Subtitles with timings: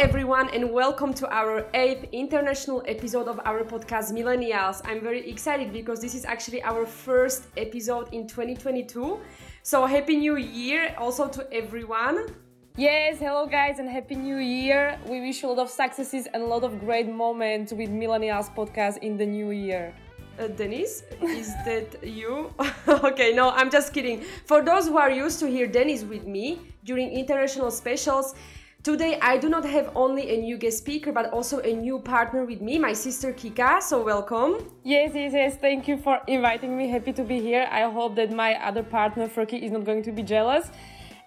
[0.00, 4.80] everyone, and welcome to our eighth international episode of our podcast Millennials.
[4.86, 9.20] I'm very excited because this is actually our first episode in 2022.
[9.62, 12.34] So, Happy New Year also to everyone.
[12.78, 14.98] Yes, hello guys, and Happy New Year.
[15.06, 18.48] We wish you a lot of successes and a lot of great moments with Millennials
[18.54, 19.94] podcast in the new year.
[20.38, 22.50] Uh, Dennis, is that you?
[22.88, 24.22] okay, no, I'm just kidding.
[24.46, 28.34] For those who are used to hear Dennis with me during international specials,
[28.82, 32.46] Today, I do not have only a new guest speaker, but also a new partner
[32.46, 33.82] with me, my sister Kika.
[33.82, 34.56] So, welcome.
[34.84, 35.56] Yes, yes, yes.
[35.58, 36.88] Thank you for inviting me.
[36.88, 37.68] Happy to be here.
[37.70, 40.70] I hope that my other partner, Froki, is not going to be jealous.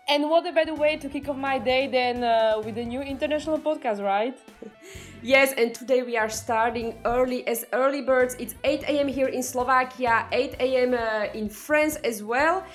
[0.10, 3.02] And what a better way to kick off my day than uh, with a new
[3.02, 4.36] international podcast, right?
[5.22, 8.36] yes, and today we are starting early as early birds.
[8.40, 9.08] It's 8 a.m.
[9.08, 10.96] here in Slovakia, 8 a.m.
[10.96, 12.66] Uh, in France as well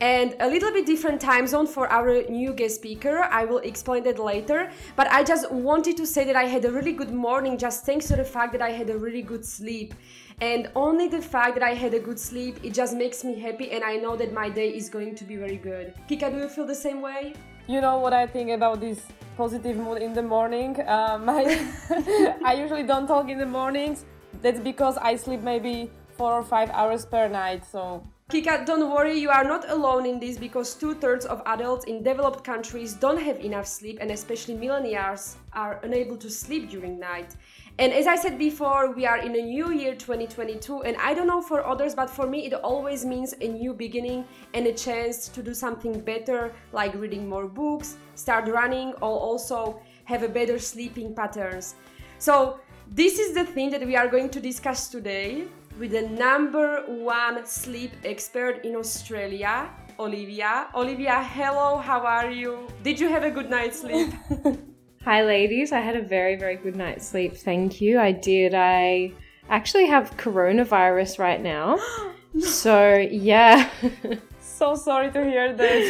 [0.00, 3.22] and a little bit different time zone for our new guest speaker.
[3.30, 4.70] I will explain that later.
[4.94, 8.06] But I just wanted to say that I had a really good morning just thanks
[8.08, 9.94] to the fact that I had a really good sleep.
[10.42, 13.70] And only the fact that I had a good sleep, it just makes me happy
[13.70, 15.94] and I know that my day is going to be very good.
[16.10, 17.32] Kika, do you feel the same way?
[17.66, 19.00] You know what I think about this
[19.36, 20.78] positive mood in the morning?
[20.86, 24.04] Um, I, I usually don't talk in the mornings.
[24.42, 27.64] That's because I sleep maybe four or five hours per night.
[27.64, 31.84] So Kika, don't worry, you are not alone in this because two thirds of adults
[31.84, 36.98] in developed countries don't have enough sleep, and especially millennials are unable to sleep during
[36.98, 37.36] night.
[37.78, 41.28] And as I said before, we are in a new year 2022, and I don't
[41.28, 45.28] know for others, but for me, it always means a new beginning and a chance
[45.28, 50.58] to do something better, like reading more books, start running, or also have a better
[50.58, 51.76] sleeping patterns.
[52.18, 52.58] So,
[52.90, 55.46] this is the thing that we are going to discuss today
[55.78, 60.68] with the number one sleep expert in Australia, Olivia.
[60.74, 62.66] Olivia, hello, how are you?
[62.82, 64.12] Did you have a good night's sleep?
[65.04, 65.72] Hi, ladies.
[65.72, 67.36] I had a very, very good night's sleep.
[67.36, 68.00] Thank you.
[68.00, 68.54] I did.
[68.54, 69.12] I
[69.48, 71.78] actually have coronavirus right now.
[72.40, 73.70] so, yeah.
[74.40, 75.84] so sorry to hear this.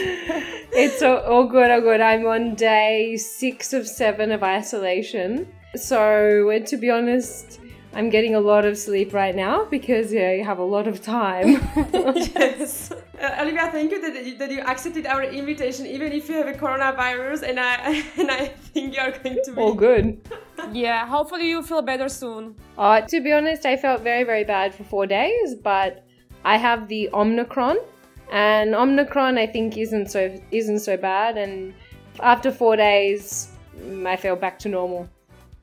[0.72, 2.00] it's all, all good, all good.
[2.00, 5.48] I'm on day six of seven of isolation.
[5.76, 7.60] So, to be honest,
[7.96, 11.00] I'm getting a lot of sleep right now because yeah, you have a lot of
[11.00, 11.48] time.
[12.14, 12.92] yes.
[12.92, 16.46] Uh, Olivia, thank you that, you that you accepted our invitation, even if you have
[16.46, 20.20] a coronavirus, and I and I think you are going to be all good.
[20.72, 22.54] yeah, hopefully you feel better soon.
[22.76, 26.04] Uh, to be honest, I felt very very bad for four days, but
[26.44, 27.78] I have the Omicron,
[28.30, 31.72] and Omicron I think isn't so isn't so bad, and
[32.20, 33.48] after four days,
[34.04, 35.08] I feel back to normal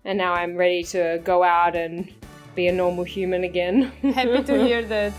[0.06, 2.12] and now I'm ready to go out and
[2.56, 3.84] be a normal human again.
[4.02, 5.14] Happy to hear that.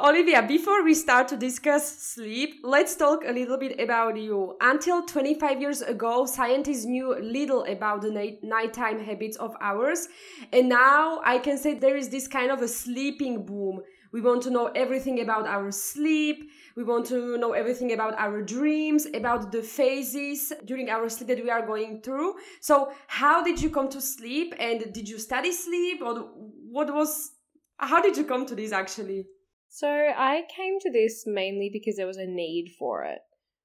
[0.00, 4.56] Olivia, before we start to discuss sleep, let's talk a little bit about you.
[4.60, 10.06] Until 25 years ago, scientists knew little about the night- nighttime habits of ours,
[10.52, 13.80] and now I can say there is this kind of a sleeping boom.
[14.12, 16.48] We want to know everything about our sleep.
[16.78, 21.42] We want to know everything about our dreams, about the phases during our sleep that
[21.42, 22.36] we are going through.
[22.60, 24.54] So, how did you come to sleep?
[24.60, 26.00] And did you study sleep?
[26.00, 26.30] Or
[26.70, 27.32] what was,
[27.78, 29.26] how did you come to this actually?
[29.68, 33.22] So, I came to this mainly because there was a need for it.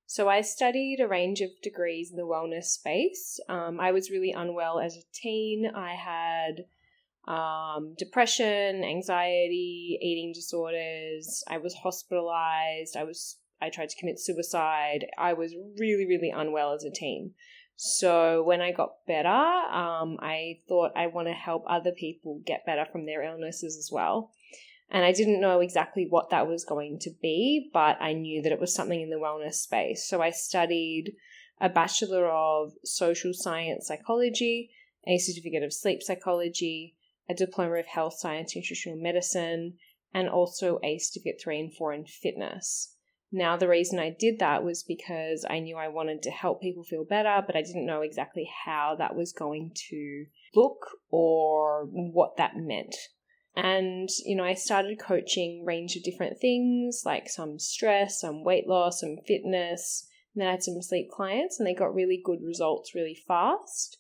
[0.08, 3.40] So, I studied a range of degrees in the wellness space.
[3.48, 5.72] Um, I was really unwell as a teen.
[5.76, 6.66] I had
[7.28, 11.44] um, depression, anxiety, eating disorders.
[11.48, 12.98] I was hospitalized.
[12.98, 15.06] I was I tried to commit suicide.
[15.18, 17.34] I was really really unwell as a teen.
[17.76, 22.66] So when I got better, um, I thought I want to help other people get
[22.66, 24.32] better from their illnesses as well.
[24.92, 28.52] And I didn't know exactly what that was going to be, but I knew that
[28.52, 30.08] it was something in the wellness space.
[30.08, 31.14] So I studied
[31.60, 34.70] a Bachelor of Social Science Psychology,
[35.08, 36.96] a Certificate of Sleep Psychology,
[37.30, 39.78] a diploma of health science, nutritional medicine,
[40.14, 42.96] and also a certificate three and four in fitness.
[43.32, 46.84] Now, the reason I did that was because I knew I wanted to help people
[46.84, 52.38] feel better, but I didn't know exactly how that was going to look or what
[52.38, 52.96] that meant.
[53.56, 58.68] And, you know, I started coaching range of different things like some stress, some weight
[58.68, 60.08] loss, some fitness.
[60.36, 63.98] And then I had some sleep clients and they got really good results really fast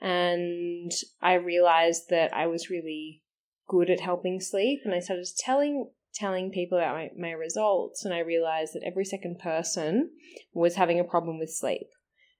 [0.00, 0.92] and
[1.22, 3.22] I realized that I was really
[3.68, 8.14] good at helping sleep and I started telling telling people about my, my results and
[8.14, 10.10] I realized that every second person
[10.52, 11.88] was having a problem with sleep.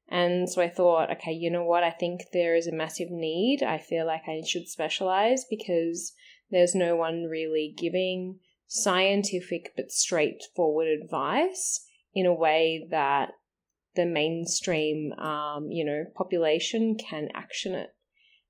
[0.08, 1.82] And so I thought, okay, you know what?
[1.82, 3.62] I think there is a massive need.
[3.62, 6.12] I feel like I should specialize because
[6.50, 11.84] there's no one really giving scientific but straightforward advice
[12.14, 13.30] in a way that
[13.96, 17.91] the mainstream, um, you know, population can action it.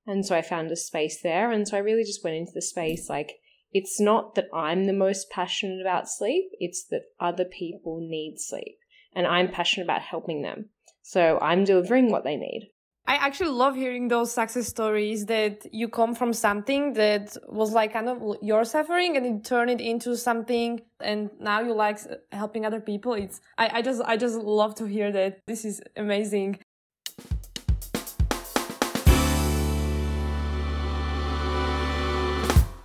[0.07, 1.51] And so I found a space there.
[1.51, 3.33] And so I really just went into the space like,
[3.73, 8.77] it's not that I'm the most passionate about sleep, it's that other people need sleep.
[9.15, 10.71] And I'm passionate about helping them.
[11.03, 12.71] So I'm delivering what they need.
[13.07, 17.93] I actually love hearing those success stories that you come from something that was like
[17.93, 21.99] kind of your suffering and you turn it into something and now you like
[22.33, 23.13] helping other people.
[23.13, 25.41] It's, I, I just, I just love to hear that.
[25.47, 26.61] This is amazing.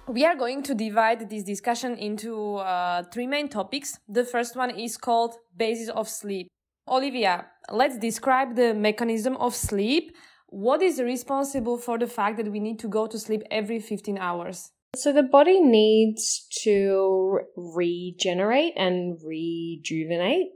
[0.09, 3.99] We are going to divide this discussion into uh, three main topics.
[4.09, 6.49] The first one is called basis of sleep.
[6.89, 10.15] Olivia, let's describe the mechanism of sleep.
[10.47, 14.17] What is responsible for the fact that we need to go to sleep every 15
[14.17, 14.71] hours?
[14.95, 20.47] So the body needs to regenerate and rejuvenate.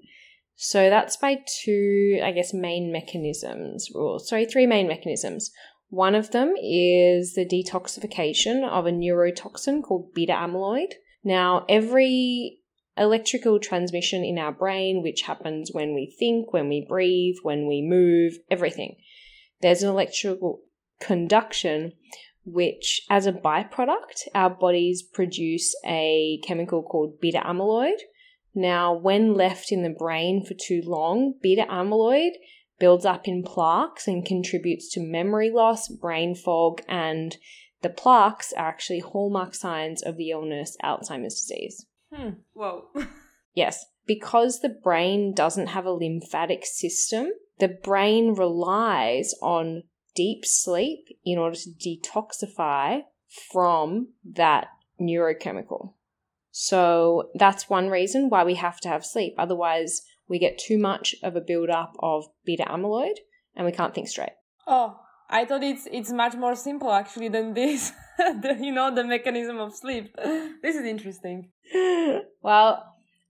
[0.56, 5.52] So that's by two, I guess, main mechanisms, or sorry, three main mechanisms.
[5.90, 10.94] One of them is the detoxification of a neurotoxin called beta amyloid.
[11.24, 12.60] Now, every
[12.98, 17.82] electrical transmission in our brain, which happens when we think, when we breathe, when we
[17.82, 18.96] move, everything.
[19.62, 20.62] There's an electrical
[21.00, 21.94] conduction,
[22.46, 27.98] which, as a byproduct, our bodies produce a chemical called beta amyloid.
[28.54, 32.34] Now, when left in the brain for too long, beta amyloid
[32.80, 37.38] builds up in plaques and contributes to memory loss, brain fog, and
[37.82, 41.86] the plaques are actually hallmark signs of the illness Alzheimer's disease.
[42.14, 42.30] Hmm.
[42.54, 42.86] Whoa.
[43.56, 43.86] yes.
[44.06, 49.84] Because the brain doesn't have a lymphatic system, the brain relies on
[50.16, 53.02] deep sleep in order to detoxify
[53.52, 54.68] from that
[55.00, 55.94] neurochemical.
[56.52, 59.34] So that's one reason why we have to have sleep.
[59.38, 63.16] Otherwise, we get too much of a buildup of beta amyloid
[63.56, 64.34] and we can't think straight.
[64.68, 65.00] Oh,
[65.30, 67.92] I thought it's it's much more simple actually than this.
[68.18, 70.16] the, you know, the mechanism of sleep.
[70.62, 71.50] this is interesting.
[72.42, 72.84] well,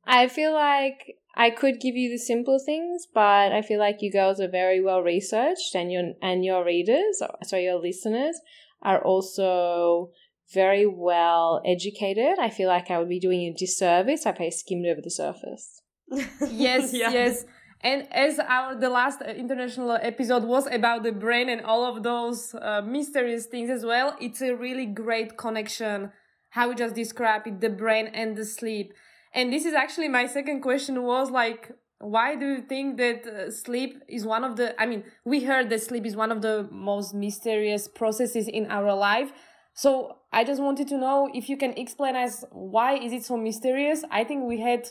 [0.06, 4.12] I feel like I could give you the simple things, but I feel like you
[4.12, 8.40] girls are very well researched, and your and your readers, so your listeners,
[8.82, 10.12] are also
[10.54, 12.38] very well educated.
[12.40, 15.10] I feel like I would be doing you a disservice if I skimmed over the
[15.10, 15.82] surface.
[16.48, 17.12] yes, yeah.
[17.12, 17.46] yes.
[17.84, 22.56] And as our the last international episode was about the brain and all of those
[22.56, 26.12] uh, mysterious things as well, it's a really great connection.
[26.52, 28.94] How we just describe it, the brain and the sleep.
[29.34, 33.52] And this is actually my second question was like, why do you think that uh,
[33.52, 34.80] sleep is one of the?
[34.82, 38.94] I mean, we heard that sleep is one of the most mysterious processes in our
[38.96, 39.34] life.
[39.74, 43.36] So I just wanted to know if you can explain us why is it so
[43.36, 44.06] mysterious.
[44.10, 44.90] I think we had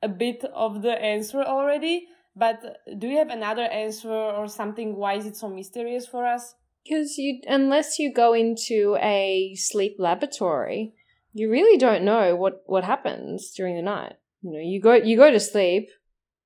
[0.00, 2.06] a bit of the answer already
[2.36, 2.62] but
[2.98, 4.96] do you have another answer or something?
[4.96, 6.54] Why is it so mysterious for us?
[6.84, 10.94] Because you, unless you go into a sleep laboratory,
[11.32, 14.14] you really don't know what what happens during the night.
[14.42, 15.88] You know, you go you go to sleep,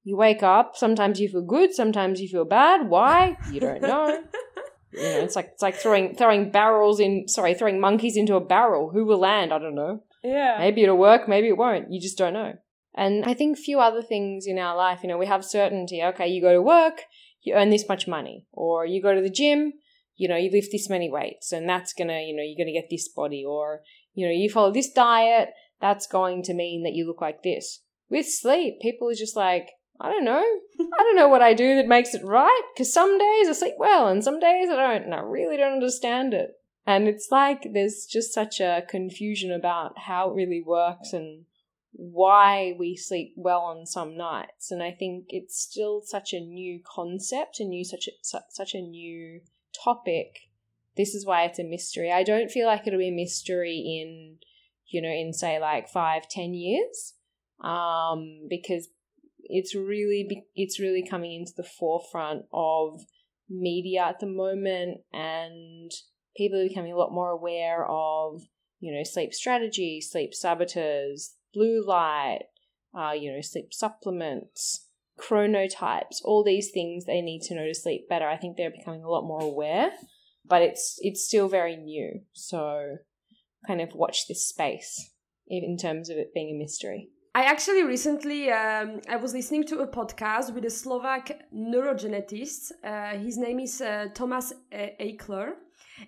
[0.03, 0.77] you wake up.
[0.77, 2.89] Sometimes you feel good, sometimes you feel bad.
[2.89, 3.37] Why?
[3.51, 4.07] You don't know.
[4.93, 7.29] you know, it's like it's like throwing throwing barrels in.
[7.29, 8.91] Sorry, throwing monkeys into a barrel.
[8.91, 9.53] Who will land?
[9.53, 10.03] I don't know.
[10.23, 10.57] Yeah.
[10.59, 11.29] Maybe it'll work.
[11.29, 11.93] Maybe it won't.
[11.93, 12.55] You just don't know.
[12.95, 16.03] And I think few other things in our life, you know, we have certainty.
[16.03, 17.03] Okay, you go to work,
[17.43, 19.73] you earn this much money, or you go to the gym,
[20.17, 22.89] you know, you lift this many weights, and that's gonna, you know, you're gonna get
[22.91, 23.83] this body, or
[24.15, 27.81] you know, you follow this diet, that's going to mean that you look like this.
[28.09, 29.71] With sleep, people are just like,
[30.01, 30.45] I don't know.
[30.81, 32.63] I don't know what I do that makes it right.
[32.75, 35.05] Because some days I sleep well and some days I don't.
[35.05, 36.51] And I really don't understand it.
[36.87, 41.45] And it's like there's just such a confusion about how it really works and
[41.97, 44.71] why we sleep well on some nights.
[44.71, 48.81] And i think it's still such a new concept a new such a such a
[48.81, 49.41] new
[49.85, 50.51] topic.
[50.97, 52.13] This is why it's a mystery.
[52.13, 54.39] I don't feel like it'll be a mystery in
[54.89, 57.15] you know in say like five ten years
[57.63, 58.89] um because
[59.45, 63.05] it's really it's really coming into the forefront of
[63.49, 65.91] media at the moment and
[66.37, 68.43] people are becoming a lot more aware of
[68.81, 72.41] you know sleep strategy sleep saboteurs blue light,
[72.99, 78.09] uh, you know, sleep supplements, chronotypes, all these things they need to know to sleep
[78.09, 78.29] better.
[78.29, 79.93] I think they're becoming a lot more aware,
[80.45, 82.21] but it's it's still very new.
[82.33, 82.97] So
[83.67, 85.11] kind of watch this space
[85.49, 87.11] in terms of it being a mystery.
[87.37, 92.71] I actually recently um, I was listening to a podcast with a Slovak neurogenetist.
[92.85, 95.55] Uh, his name is uh, Thomas Eichler,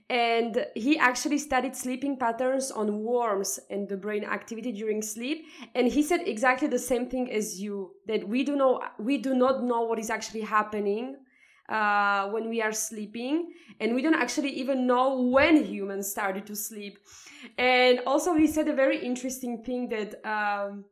[0.09, 5.47] and he actually studied sleeping patterns on worms and the brain activity during sleep.
[5.75, 9.35] And he said exactly the same thing as you that we do know we do
[9.35, 11.17] not know what is actually happening
[11.69, 13.53] uh, when we are sleeping.
[13.81, 16.99] And we don't actually even know when humans started to sleep.
[17.59, 20.85] And also he said a very interesting thing that um,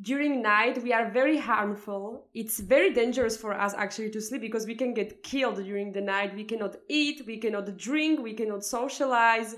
[0.00, 2.26] during night we are very harmful.
[2.34, 6.00] It's very dangerous for us actually to sleep because we can get killed during the
[6.00, 6.34] night.
[6.34, 9.56] We cannot eat we cannot drink we cannot socialize.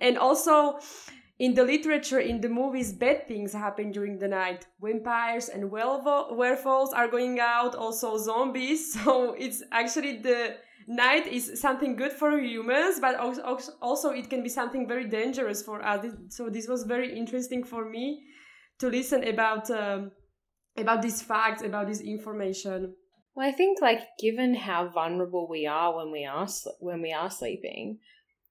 [0.00, 0.80] And also
[1.38, 4.66] in the literature in the movies bad things happen during the night.
[4.82, 8.96] Vampires and werewolves are going out also zombies.
[9.04, 10.56] So it's actually the
[10.88, 13.14] night is something good for humans but
[13.80, 16.04] also it can be something very dangerous for us.
[16.30, 18.24] So this was very interesting for me
[18.78, 20.12] to listen about um,
[20.76, 22.94] about these facts, about this information.
[23.34, 26.48] Well, I think like given how vulnerable we are when we are
[26.80, 27.98] when we are sleeping,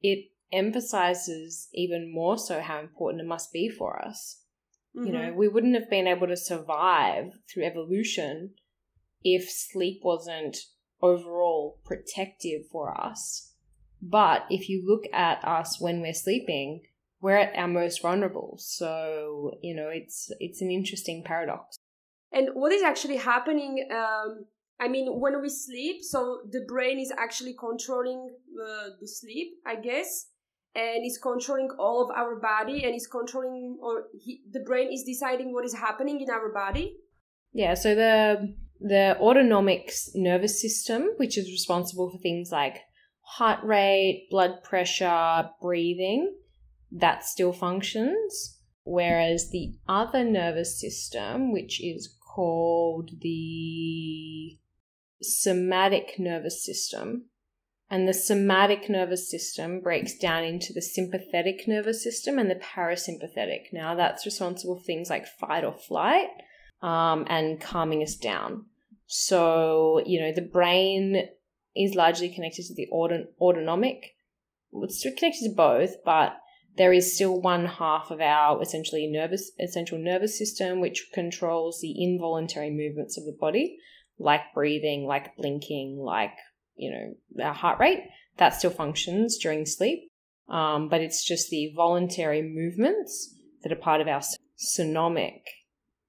[0.02, 4.44] it emphasizes even more so how important it must be for us.
[4.96, 5.08] Mm-hmm.
[5.08, 5.38] You know, mm-hmm.
[5.38, 8.52] we wouldn't have been able to survive through evolution
[9.24, 10.58] if sleep wasn't
[11.02, 13.54] overall protective for us.
[14.02, 16.84] But if you look at us when we're sleeping,
[17.22, 18.58] we're at our most vulnerable.
[18.60, 21.78] So, you know, it's it's an interesting paradox.
[22.32, 24.46] And what is actually happening um
[24.80, 28.30] I mean, when we sleep, so the brain is actually controlling
[28.64, 30.28] uh, the sleep, I guess,
[30.76, 35.04] and it's controlling all of our body, and it's controlling, or he, the brain is
[35.04, 36.98] deciding what is happening in our body.
[37.54, 37.74] Yeah.
[37.74, 42.78] So the the autonomic nervous system, which is responsible for things like
[43.22, 46.36] heart rate, blood pressure, breathing,
[46.92, 48.58] that still functions.
[48.84, 54.58] Whereas the other nervous system, which is called the
[55.22, 57.26] somatic nervous system,
[57.90, 63.74] and the somatic nervous system breaks down into the sympathetic nervous system and the parasympathetic.
[63.74, 66.28] Now, that's responsible for things like fight or flight
[66.82, 68.66] um, and calming us down.
[69.06, 71.30] So, you know, the brain
[71.76, 74.16] is largely connected to the autonomic.
[74.74, 76.38] It's connected to both, but
[76.78, 81.94] there is still one half of our essentially nervous essential nervous system which controls the
[81.98, 83.78] involuntary movements of the body
[84.20, 86.34] like breathing like blinking like
[86.76, 88.04] you know our heart rate.
[88.38, 90.12] That still functions during sleep
[90.48, 94.22] um, but it's just the voluntary movements that are part of our
[94.58, 95.42] sonomic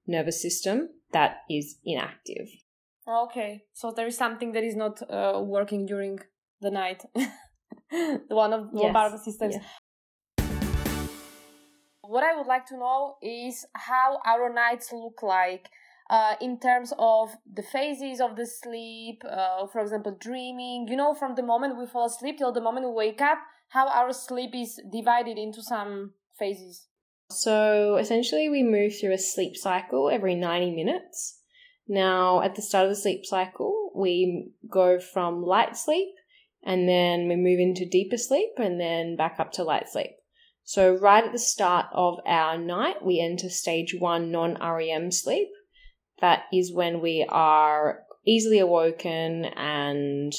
[0.05, 2.47] nervous system that is inactive.
[3.07, 6.19] Okay so there is something that is not uh, working during
[6.61, 7.03] the night.
[7.91, 8.93] The one of yes.
[8.93, 9.63] part of the systems yeah
[12.09, 15.69] what I would like to know is how our nights look like
[16.09, 21.13] uh, in terms of the phases of the sleep, uh, for example, dreaming, you know,
[21.13, 23.37] from the moment we fall asleep till the moment we wake up,
[23.69, 26.87] how our sleep is divided into some phases.
[27.29, 31.41] So essentially, we move through a sleep cycle every 90 minutes.
[31.87, 36.09] Now, at the start of the sleep cycle, we go from light sleep
[36.63, 40.18] and then we move into deeper sleep and then back up to light sleep.
[40.69, 45.47] So, right at the start of our night, we enter stage one non REM sleep.
[46.21, 50.31] That is when we are easily awoken and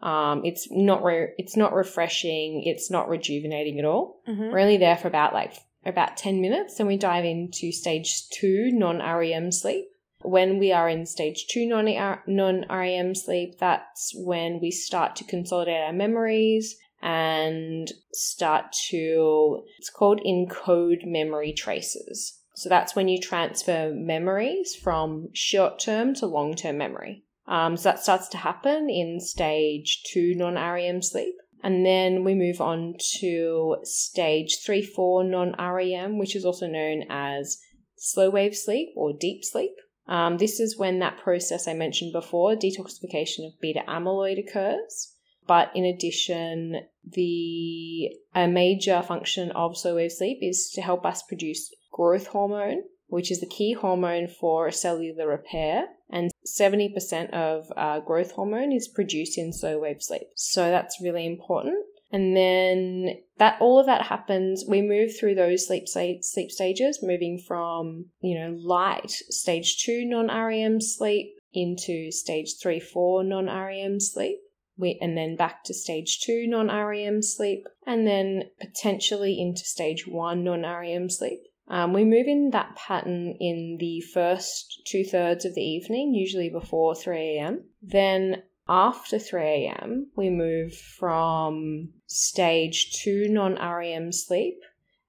[0.00, 4.22] um, it's not re- it's not refreshing, it's not rejuvenating at all.
[4.28, 4.52] Mm-hmm.
[4.52, 5.54] We're only there for about like
[5.84, 9.86] about 10 minutes and we dive into stage two non REM sleep.
[10.22, 15.82] When we are in stage two non REM sleep, that's when we start to consolidate
[15.82, 22.40] our memories and start to, it's called encode memory traces.
[22.56, 27.22] So that's when you transfer memories from short term to long term memory.
[27.46, 31.36] Um, so that starts to happen in stage two non REM sleep.
[31.62, 37.04] And then we move on to stage three, four non REM, which is also known
[37.08, 37.58] as
[37.96, 39.76] slow wave sleep or deep sleep.
[40.08, 45.12] Um, this is when that process I mentioned before, detoxification of beta amyloid occurs.
[45.46, 51.22] But in addition, the a major function of slow wave sleep is to help us
[51.22, 55.86] produce growth hormone, which is the key hormone for cellular repair.
[56.10, 60.28] And 70% of uh, growth hormone is produced in slow wave sleep.
[60.34, 61.84] So that's really important.
[62.12, 67.42] And then that all of that happens, we move through those sleep sleep stages, moving
[67.46, 73.98] from, you know, light stage two non REM sleep into stage three, four non REM
[73.98, 74.38] sleep
[74.76, 80.06] we, and then back to stage two non REM sleep, and then potentially into stage
[80.06, 81.40] one non REM sleep.
[81.68, 86.48] Um, we move in that pattern in the first two thirds of the evening, usually
[86.48, 87.64] before 3 a.m.
[87.82, 94.60] Then after 3 a.m., we move from stage two non REM sleep.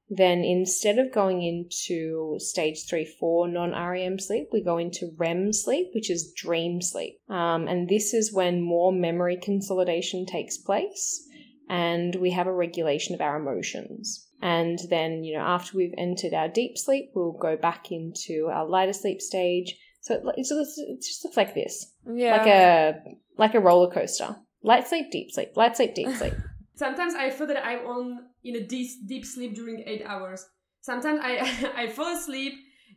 [0.10, 5.52] Then instead of going into stage three, four non REM sleep, we go into REM
[5.52, 7.20] sleep, which is dream sleep.
[7.30, 11.28] Um, and this is when more memory consolidation takes place
[11.70, 14.28] and we have a regulation of our emotions.
[14.42, 18.66] And then, you know, after we've entered our deep sleep, we'll go back into our
[18.66, 19.76] lighter sleep stage.
[20.02, 22.38] So it, it just looks like this, Yeah.
[22.38, 22.96] like a
[23.38, 24.38] like a roller coaster.
[24.64, 26.34] Light sleep, deep sleep, light sleep, deep sleep.
[26.78, 30.46] Sometimes I feel that I'm on in a deep deep sleep during eight hours.
[30.82, 32.54] Sometimes I I fall asleep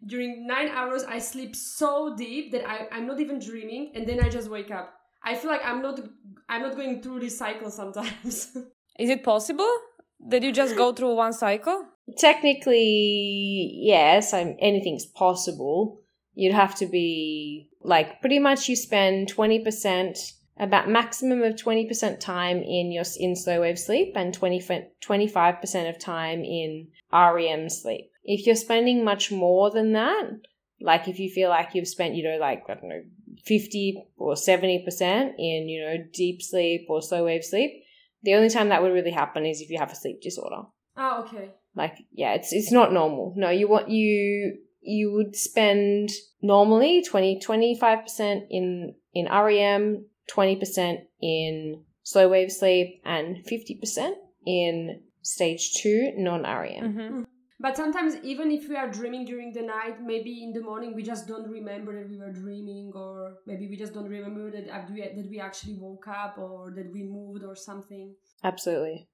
[0.07, 1.03] during nine hours.
[1.05, 4.71] I sleep so deep that I I'm not even dreaming, and then I just wake
[4.71, 4.93] up.
[5.25, 5.99] I feel like I'm not
[6.49, 8.57] I'm not going through this cycle sometimes.
[8.99, 9.73] Is it possible
[10.29, 11.87] that you just go through one cycle?
[12.19, 16.03] Technically, yes, I'm, anything's possible.
[16.35, 20.19] You'd have to be like pretty much you spend 20%
[20.61, 24.61] about maximum of 20% time in your in slow wave sleep and 20
[25.03, 28.11] 25% of time in REM sleep.
[28.25, 30.23] If you're spending much more than that,
[30.81, 33.03] like if you feel like you've spent, you know, like I don't know,
[33.45, 37.73] 50 or 70% in, you know, deep sleep or slow wave sleep,
[38.23, 40.63] the only time that would really happen is if you have a sleep disorder
[40.97, 41.51] ah, okay.
[41.75, 46.11] like yeah it's it's not normal no you want you you would spend
[46.43, 54.13] normally 20 25% in in REM 20% in slow wave sleep and 50%
[54.47, 57.23] in stage 2 non REM Mm-hmm.
[57.63, 61.03] But sometimes even if we are dreaming during the night, maybe in the morning we
[61.03, 64.81] just don't remember that we were dreaming, or maybe we just don't remember that uh,
[64.91, 68.15] we- that we actually woke up or that we moved or something.
[68.43, 69.09] absolutely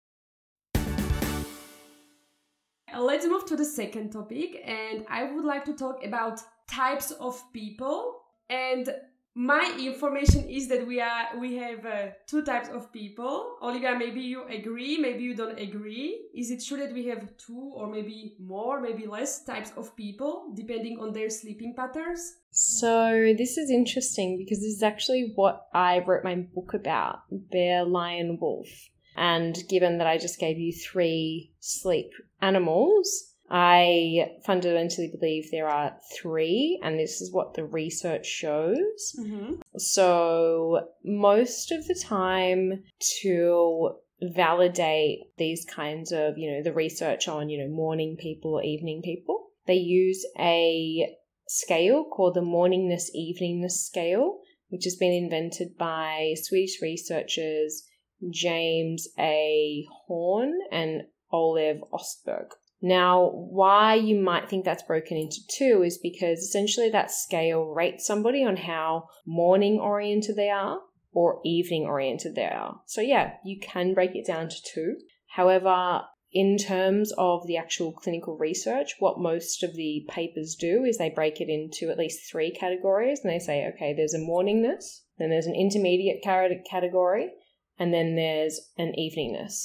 [2.95, 7.11] Uh, Let's move to the second topic, and I would like to talk about types
[7.11, 8.21] of people.
[8.49, 8.89] And
[9.37, 13.59] my information is that we are we have uh, two types of people.
[13.63, 16.29] Olivia, maybe you agree, maybe you don't agree.
[16.35, 20.53] Is it true that we have two or maybe more, maybe less types of people
[20.55, 22.37] depending on their sleeping patterns?
[22.59, 27.85] so this is interesting because this is actually what I wrote my book about bear
[27.85, 28.69] lion wolf
[29.15, 35.97] and given that I just gave you three sleep animals I fundamentally believe there are
[36.13, 39.15] three, and this is what the research shows.
[39.19, 39.55] Mm-hmm.
[39.77, 42.83] So, most of the time,
[43.23, 48.63] to validate these kinds of, you know, the research on, you know, morning people or
[48.63, 51.17] evening people, they use a
[51.49, 57.87] scale called the morningness eveningness scale, which has been invented by Swedish researchers
[58.31, 59.87] James A.
[60.07, 62.49] Horne and Olive Ostberg.
[62.83, 68.07] Now, why you might think that's broken into two is because essentially that scale rates
[68.07, 70.81] somebody on how morning oriented they are
[71.13, 72.81] or evening oriented they are.
[72.87, 74.97] So, yeah, you can break it down to two.
[75.29, 80.99] However, in terms of the actual clinical research, what most of the papers do is
[80.99, 85.01] they break it into at least three categories and they say, okay, there's a morningness,
[85.19, 87.31] then there's an intermediate category,
[87.79, 89.63] and then there's an eveningness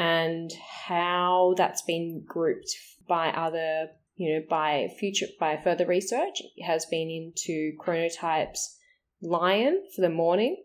[0.00, 0.50] and
[0.86, 2.74] how that's been grouped
[3.06, 6.42] by other you know by future by further research.
[6.62, 8.76] Has been into chronotypes
[9.20, 10.56] lion for the morning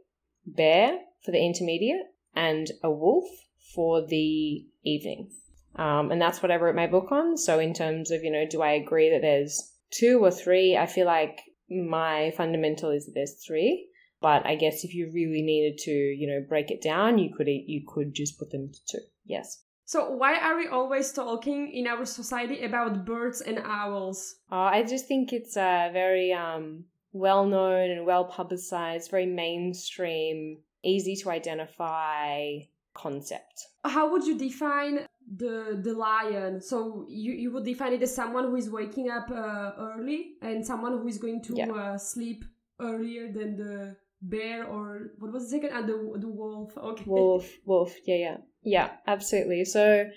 [0.46, 3.26] bear for the intermediate and a wolf
[3.74, 5.30] for the evening.
[5.76, 7.36] Um, and that's what i wrote my book on.
[7.38, 10.78] So in terms of you know do i agree that there's two or three?
[10.78, 13.90] I feel like my fundamental is that there's three.
[14.22, 17.48] But I guess if you really needed to, you know, break it down, you could
[17.48, 19.06] you could just put them to two.
[19.26, 19.64] Yes.
[19.86, 24.36] So why are we always talking in our society about birds and owls?
[24.52, 30.58] Uh, I just think it's a very um, well known and well publicized, very mainstream,
[30.84, 32.60] easy to identify
[32.94, 33.68] concept.
[33.84, 35.06] How would you define
[35.38, 36.62] the the lion?
[36.62, 40.66] So you, you would define it as someone who is waking up uh, early and
[40.66, 41.72] someone who is going to Yeah.
[41.72, 42.44] uh, sleep
[42.80, 43.96] earlier than the
[44.30, 45.76] bear or what was the second?
[45.78, 46.72] And the the wolf.
[46.78, 47.04] Okay.
[47.06, 49.66] Wolf, wolf, yeah, yeah, yeah, absolutely.
[49.66, 50.10] So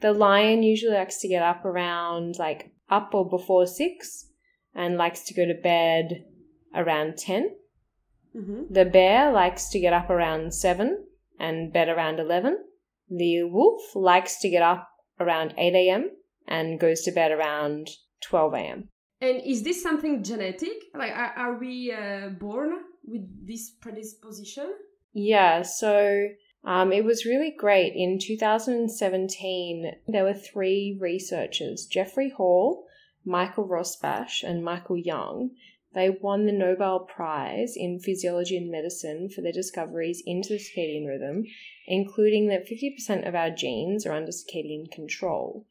[0.00, 4.26] the lion usually likes to get up around like up or before six,
[4.74, 6.24] and likes to go to bed
[6.74, 7.50] around ten.
[8.32, 11.04] hmm The bear likes to get up around 7
[11.38, 12.58] and bed around 11.
[13.08, 16.10] The wolf likes to get up around 8 a.m.
[16.46, 17.88] and goes to bed around
[18.20, 18.88] 12 a.m.
[19.20, 20.76] And is this something genetic?
[20.94, 22.72] Like, are, are we uh, born
[23.06, 24.74] with this predisposition?
[25.12, 26.28] Yeah, so
[26.64, 27.94] um, it was really great.
[27.94, 32.86] In 2017, there were three researchers Jeffrey Hall,
[33.24, 35.50] Michael Rosbash, and Michael Young
[35.94, 41.06] They won the Nobel Prize in Physiology and Medicine for their discoveries into the circadian
[41.06, 41.44] rhythm,
[41.86, 45.66] including that 50% of our genes are under circadian control.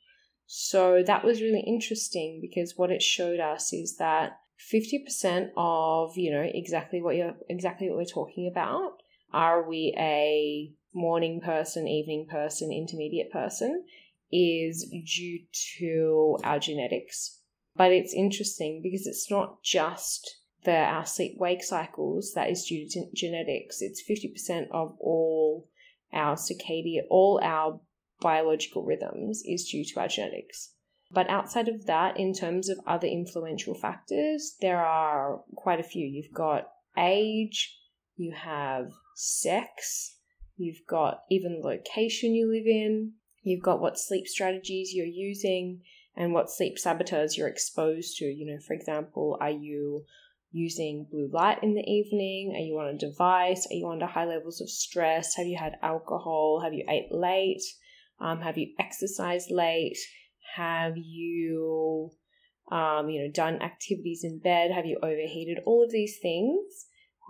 [0.48, 6.32] So that was really interesting because what it showed us is that 50% of, you
[6.32, 9.02] know, exactly what you're exactly what we're talking about.
[9.34, 13.86] Are we a morning person, evening person, intermediate person?
[14.32, 15.40] Is due
[15.78, 17.42] to our genetics.
[17.76, 22.88] But it's interesting because it's not just the our sleep wake cycles that is due
[22.90, 23.82] to genetics.
[23.82, 25.70] It's 50% of all
[26.12, 27.80] our circadian, all our
[28.22, 30.75] biological rhythms is due to our genetics.
[31.16, 36.06] But outside of that, in terms of other influential factors, there are quite a few.
[36.06, 37.74] You've got age,
[38.18, 40.18] you have sex,
[40.58, 45.84] you've got even the location you live in, you've got what sleep strategies you're using,
[46.18, 48.26] and what sleep saboteurs you're exposed to.
[48.26, 50.04] You know, for example, are you
[50.52, 52.54] using blue light in the evening?
[52.58, 53.66] Are you on a device?
[53.72, 55.36] Are you under high levels of stress?
[55.36, 56.60] Have you had alcohol?
[56.62, 57.64] Have you ate late?
[58.20, 59.98] Um, have you exercised late?
[60.56, 62.12] Have you,
[62.72, 64.72] um, you know, done activities in bed?
[64.72, 65.60] Have you overheated?
[65.66, 66.86] All of these things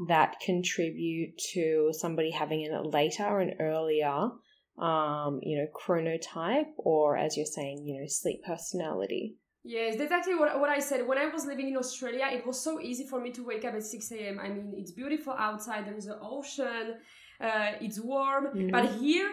[0.08, 4.30] that contribute to somebody having a later or an earlier,
[4.78, 9.38] um, you know, chronotype, or as you're saying, you know, sleep personality.
[9.64, 11.08] Yes, that's actually what, what I said.
[11.08, 13.74] When I was living in Australia, it was so easy for me to wake up
[13.74, 14.40] at 6 a.m.
[14.40, 16.96] I mean, it's beautiful outside, there's an ocean,
[17.42, 18.48] uh, it's warm.
[18.48, 18.70] Mm-hmm.
[18.70, 19.32] But here,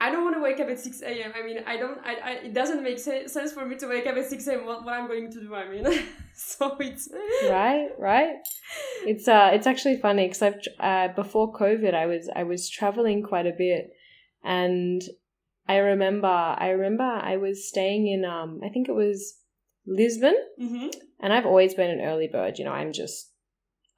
[0.00, 1.32] I don't want to wake up at 6 a.m.
[1.36, 4.16] I mean, I don't, I, I, it doesn't make sense for me to wake up
[4.16, 4.64] at 6 a.m.
[4.64, 5.84] What, what I'm going to do, I mean.
[6.34, 7.08] so it's.
[7.50, 8.36] right, right.
[9.04, 13.24] It's, uh, it's actually funny because I've, uh, before COVID, I was, I was traveling
[13.24, 13.90] quite a bit
[14.44, 15.02] and
[15.66, 19.34] I remember, I remember I was staying in, um, I think it was
[19.84, 20.90] Lisbon mm-hmm.
[21.18, 22.58] and I've always been an early bird.
[22.58, 23.32] You know, I'm just,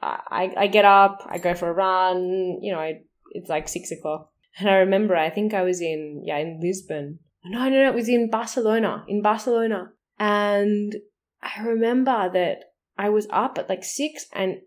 [0.00, 3.90] I, I get up, I go for a run, you know, I, it's like six
[3.90, 7.20] o'clock and I remember, I think I was in, yeah, in Lisbon.
[7.44, 9.92] No, no, no, it was in Barcelona, in Barcelona.
[10.18, 10.94] And
[11.42, 12.64] I remember that
[12.98, 14.58] I was up at like six and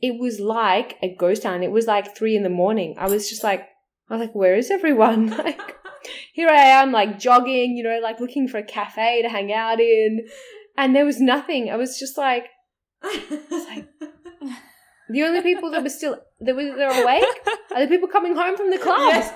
[0.00, 1.62] it was like a ghost town.
[1.62, 2.96] It was like three in the morning.
[2.98, 3.68] I was just like,
[4.08, 5.30] I was like, where is everyone?
[5.38, 5.76] Like,
[6.32, 9.80] here I am, like jogging, you know, like looking for a cafe to hang out
[9.80, 10.26] in.
[10.76, 11.68] And there was nothing.
[11.68, 12.46] I was just like,
[13.02, 13.88] I was like,
[15.08, 17.24] the only people that were still that were they're awake
[17.74, 19.00] are the people coming home from the club.
[19.14, 19.32] Yes.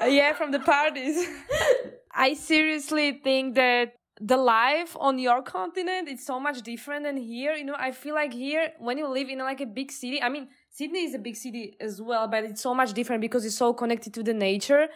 [0.00, 1.24] Uh, yeah, from the parties.
[2.14, 7.54] I seriously think that the life on your continent is so much different than here.
[7.54, 10.28] You know, I feel like here when you live in like a big city, I
[10.28, 13.56] mean, Sydney is a big city as well, but it's so much different because it's
[13.56, 14.88] so connected to the nature.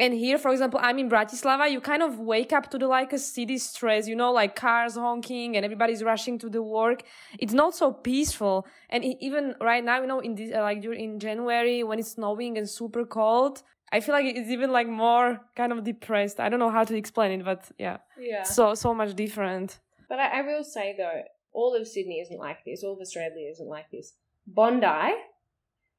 [0.00, 3.12] And here, for example, I'm in Bratislava, you kind of wake up to the like
[3.12, 7.02] a city stress, you know, like cars honking and everybody's rushing to the work.
[7.38, 8.64] It's not so peaceful.
[8.90, 12.12] And even right now, you know, in this, uh, like during in January when it's
[12.12, 16.38] snowing and super cold, I feel like it's even like more kind of depressed.
[16.38, 17.96] I don't know how to explain it, but yeah.
[18.20, 18.44] Yeah.
[18.44, 19.80] So, so much different.
[20.08, 22.84] But I, I will say though, all of Sydney isn't like this.
[22.84, 24.12] All of Australia isn't like this.
[24.46, 25.14] Bondi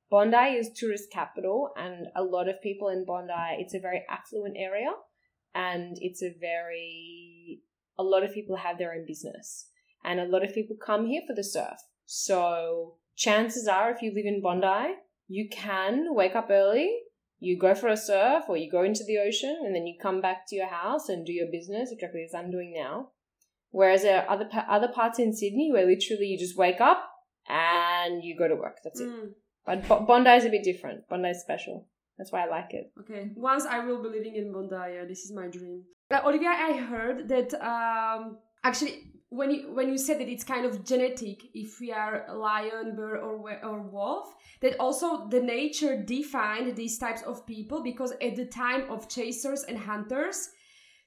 [0.09, 3.57] Bondi is tourist capital, and a lot of people in Bondi.
[3.59, 4.91] It's a very affluent area,
[5.53, 7.61] and it's a very
[7.97, 9.69] a lot of people have their own business,
[10.03, 11.79] and a lot of people come here for the surf.
[12.05, 14.95] So chances are, if you live in Bondi,
[15.27, 17.01] you can wake up early,
[17.39, 20.21] you go for a surf, or you go into the ocean, and then you come
[20.21, 23.09] back to your house and do your business exactly as I'm doing now.
[23.71, 27.07] Whereas there are other other parts in Sydney where literally you just wake up
[27.47, 28.77] and you go to work.
[28.83, 29.07] That's it.
[29.07, 29.29] Mm.
[29.87, 31.07] But Bondi is a bit different.
[31.09, 31.87] Bondi is special.
[32.17, 32.91] That's why I like it.
[32.99, 33.31] Okay.
[33.35, 34.75] Once I will be living in Bondi.
[34.75, 35.83] Yeah, this is my dream.
[36.11, 40.83] Olivia, I heard that um, actually when you when you said that it's kind of
[40.83, 46.97] genetic if we are lion, bear, or or wolf, that also the nature defined these
[46.97, 50.49] types of people because at the time of chasers and hunters,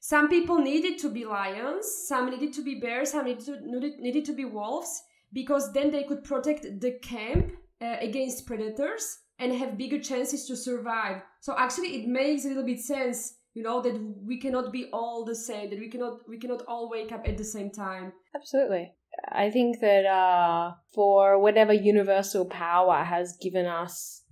[0.00, 3.98] some people needed to be lions, some needed to be bears, some needed to, needed,
[3.98, 9.52] needed to be wolves because then they could protect the camp uh, against predators and
[9.52, 11.22] have bigger chances to survive.
[11.40, 15.24] So actually, it makes a little bit sense, you know, that we cannot be all
[15.24, 18.12] the same, that we cannot we cannot all wake up at the same time.
[18.34, 18.92] Absolutely.
[19.30, 24.22] I think that uh, for whatever universal power has given us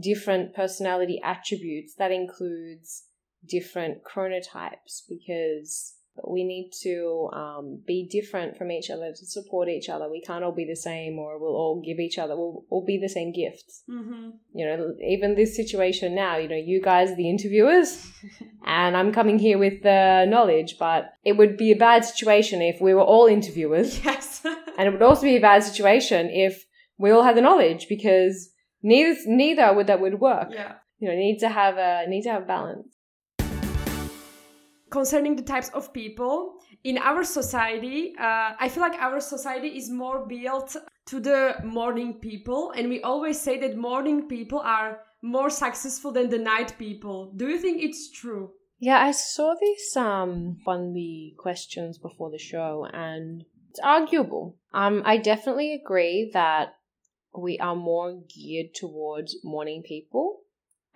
[0.00, 3.04] different personality attributes, that includes
[3.46, 5.94] different chronotypes because
[6.28, 10.10] we need to um, be different from each other to support each other.
[10.10, 12.36] We can't all be the same, or we'll all give each other.
[12.36, 13.82] We'll all be the same gifts.
[13.88, 14.30] Mm-hmm.
[14.54, 16.36] You know, even this situation now.
[16.36, 18.06] You know, you guys, the interviewers,
[18.66, 20.76] and I'm coming here with the knowledge.
[20.78, 24.04] But it would be a bad situation if we were all interviewers.
[24.04, 24.42] Yes.
[24.78, 26.66] and it would also be a bad situation if
[26.98, 28.50] we all had the knowledge because
[28.82, 30.48] neither neither would that would work.
[30.50, 30.74] yeah.
[30.98, 32.86] You know, need to have a need to have balance.
[34.92, 39.90] Concerning the types of people in our society uh, i feel like our society is
[39.90, 40.76] more built
[41.10, 44.90] to the morning people and we always say that morning people are
[45.22, 48.44] more successful than the night people do you think it's true
[48.82, 50.32] Yeah, I saw this um
[50.66, 54.44] on the questions before the show and it's arguable.
[54.80, 56.66] Um I definitely agree that
[57.46, 60.26] we are more geared towards morning people.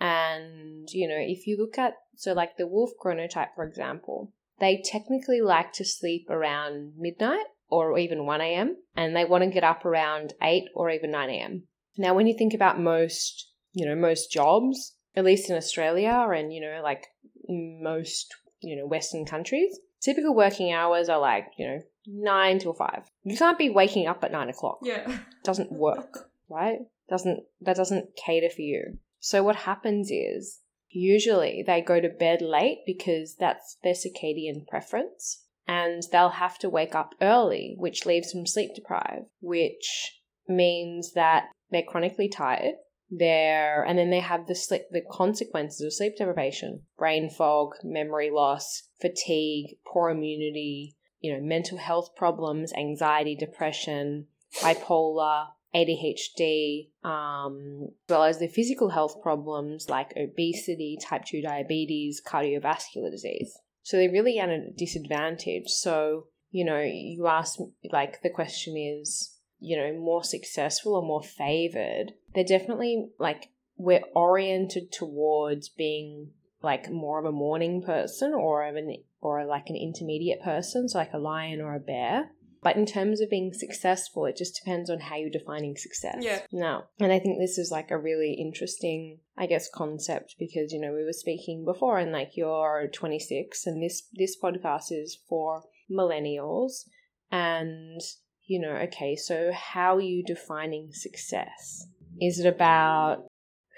[0.00, 4.83] And, you know, if you look at so like the wolf chronotype, for example, they
[4.85, 8.76] technically like to sleep around midnight or even 1 a.m.
[8.96, 11.64] and they want to get up around 8 or even 9 a.m.
[11.98, 16.52] Now when you think about most, you know, most jobs, at least in Australia and,
[16.52, 17.07] you know, like
[17.48, 23.11] most, you know, Western countries, typical working hours are like, you know, nine till five.
[23.24, 24.79] You can't be waking up at nine o'clock.
[24.83, 26.79] yeah Doesn't work, right?
[27.09, 28.98] Doesn't that doesn't cater for you.
[29.20, 35.44] So what happens is usually they go to bed late because that's their circadian preference.
[35.68, 41.49] And they'll have to wake up early, which leaves them sleep deprived, which means that
[41.70, 42.75] they're chronically tired
[43.11, 48.31] there and then they have the sleep the consequences of sleep deprivation brain fog memory
[48.31, 54.27] loss fatigue poor immunity you know mental health problems anxiety depression
[54.61, 62.22] bipolar adhd um, as well as the physical health problems like obesity type 2 diabetes
[62.24, 67.59] cardiovascular disease so they're really at a disadvantage so you know you ask
[67.92, 74.05] like the question is you know, more successful or more favored, they're definitely like we're
[74.14, 76.31] oriented towards being
[76.62, 80.98] like more of a morning person or of an or like an intermediate person, so
[80.98, 82.31] like a lion or a bear.
[82.66, 86.16] But in terms of being successful, it just depends on how you're defining success.
[86.18, 86.40] Yeah.
[86.50, 86.87] No.
[86.98, 90.92] And I think this is like a really interesting, I guess, concept because, you know,
[90.92, 96.88] we were speaking before and like you're 26 and this this podcast is for millennials
[97.31, 98.00] and
[98.46, 101.87] you know, okay, so how are you defining success?
[102.20, 103.29] Is it about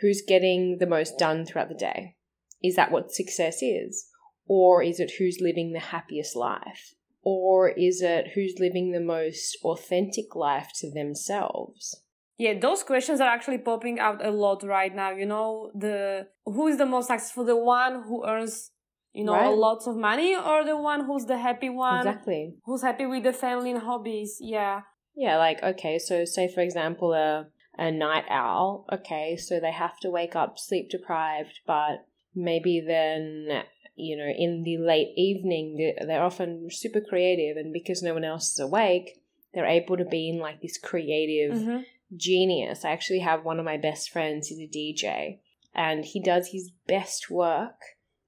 [0.00, 2.16] who's getting the most done throughout the day?
[2.64, 4.06] Is that what success is?
[4.46, 6.94] Or is it who's living the happiest life?
[7.22, 12.02] Or is it who's living the most authentic life to themselves?
[12.38, 15.10] Yeah, those questions are actually popping out a lot right now.
[15.10, 17.44] You know, the who is the most successful?
[17.44, 18.70] The one who earns,
[19.12, 19.58] you know, Right.
[19.58, 22.54] lots of money, or the one who's the happy one, Exactly.
[22.64, 24.38] who's happy with the family and hobbies?
[24.40, 24.82] Yeah,
[25.16, 29.98] Yeah, like okay, so say for example a a night owl, okay, so they have
[30.00, 33.64] to wake up sleep deprived, but maybe then
[33.98, 38.24] you know in the late evening they- they're often super creative, and because no one
[38.24, 39.20] else is awake,
[39.52, 41.84] they're able to be in like this creative Mhm.
[42.16, 42.84] genius.
[42.84, 44.48] I actually have one of my best friends.
[44.48, 45.40] He's a DJ,
[45.74, 47.80] and he does his best work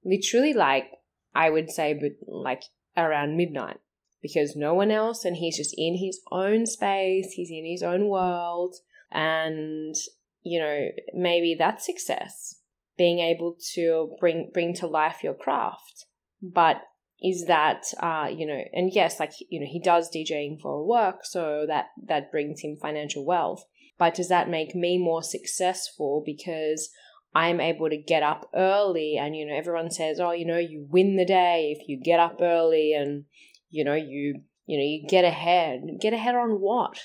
[0.04, 0.90] literally like
[1.34, 2.62] I would say, but like
[2.96, 3.78] around midnight
[4.20, 7.32] because no one else, and he's just in his own space.
[7.32, 8.74] He's in his own world,
[9.12, 9.94] and
[10.42, 12.59] you know maybe that's success,
[13.00, 16.04] being able to bring bring to life your craft.
[16.42, 16.82] But
[17.22, 21.20] is that uh, you know and yes like you know he does djing for work
[21.22, 23.64] so that that brings him financial wealth.
[23.98, 26.90] But does that make me more successful because
[27.32, 30.84] i'm able to get up early and you know everyone says oh you know you
[30.90, 33.22] win the day if you get up early and
[33.68, 35.80] you know you you know you get ahead.
[36.00, 36.96] Get ahead on what?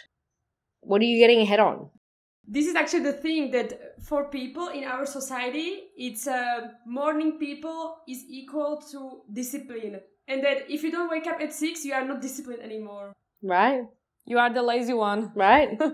[0.82, 1.90] What are you getting ahead on
[2.48, 7.98] this is actually the thing that for people in our society it's uh, morning people
[8.08, 10.00] is equal to discipline.
[10.28, 13.14] And that if you don't wake up at six you are not disciplined anymore.
[13.44, 13.84] Right.
[14.26, 15.32] You are the lazy one.
[15.36, 15.80] right.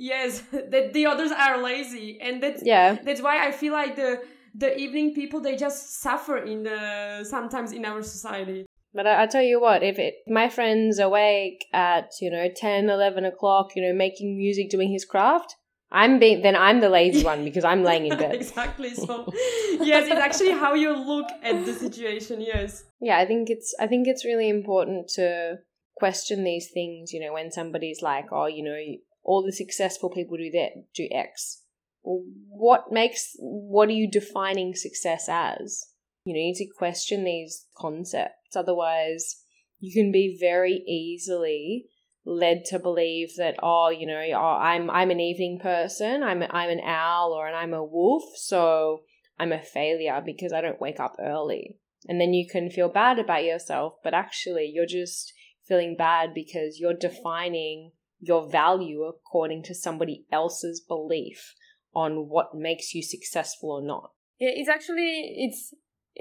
[0.00, 2.20] Yes that the others are lazy.
[2.20, 2.98] And that's yeah.
[3.02, 4.22] that's why i feel like the
[4.54, 8.64] the evening people they just suffer in the sometimes in our society.
[8.94, 12.88] But I, I tell you what, if it, my friend's awake at, you know, 10,
[12.88, 15.54] 11 o'clock, you know, making music, doing his craft,
[15.90, 18.34] I'm being, then I'm the lazy one because I'm laying in bed.
[18.34, 19.32] exactly so
[19.80, 23.86] yes it's actually how you look at the situation yes Yeah, I think it's, I
[23.86, 25.58] think it's really important to
[25.96, 28.76] question these things, you know, when somebody's like, oh, you know,
[29.24, 31.62] all the successful people do that, do X.
[32.02, 35.86] Well, what makes, what are you defining success as?
[36.24, 38.54] You know, you need to question these concepts.
[38.56, 39.42] Otherwise,
[39.80, 41.86] you can be very easily
[42.28, 46.68] led to believe that oh you know oh, I'm I'm an evening person I'm I'm
[46.68, 49.00] an owl or an I'm a wolf so
[49.38, 53.18] I'm a failure because I don't wake up early and then you can feel bad
[53.18, 55.32] about yourself but actually you're just
[55.66, 61.54] feeling bad because you're defining your value according to somebody else's belief
[61.94, 64.12] on what makes you successful or not.
[64.38, 65.74] Yeah, it's actually it's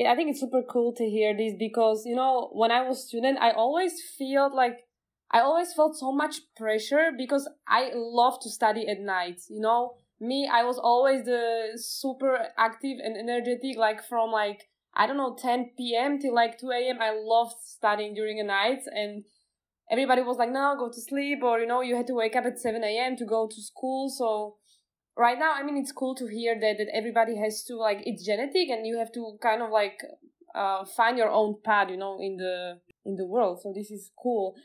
[0.08, 3.40] I think it's super cool to hear this because you know when I was student
[3.40, 4.87] I always felt like
[5.32, 9.96] I always felt so much pressure because I love to study at night, you know?
[10.20, 15.38] Me, I was always the super active and energetic like from like I don't know
[15.40, 16.20] 10 p.m.
[16.20, 16.98] till like 2 a.m.
[17.00, 19.26] I loved studying during the nights and
[19.92, 22.46] everybody was like, no, go to sleep, or you know, you had to wake up
[22.46, 23.16] at 7 a.m.
[23.18, 24.10] to go to school.
[24.10, 24.56] So
[25.16, 28.26] right now, I mean, it's cool to hear that that everybody has to like it's
[28.26, 30.00] genetic, and you have to kind of like
[30.56, 33.62] uh, find your own path, you know, in the in the world.
[33.62, 34.56] So this is cool.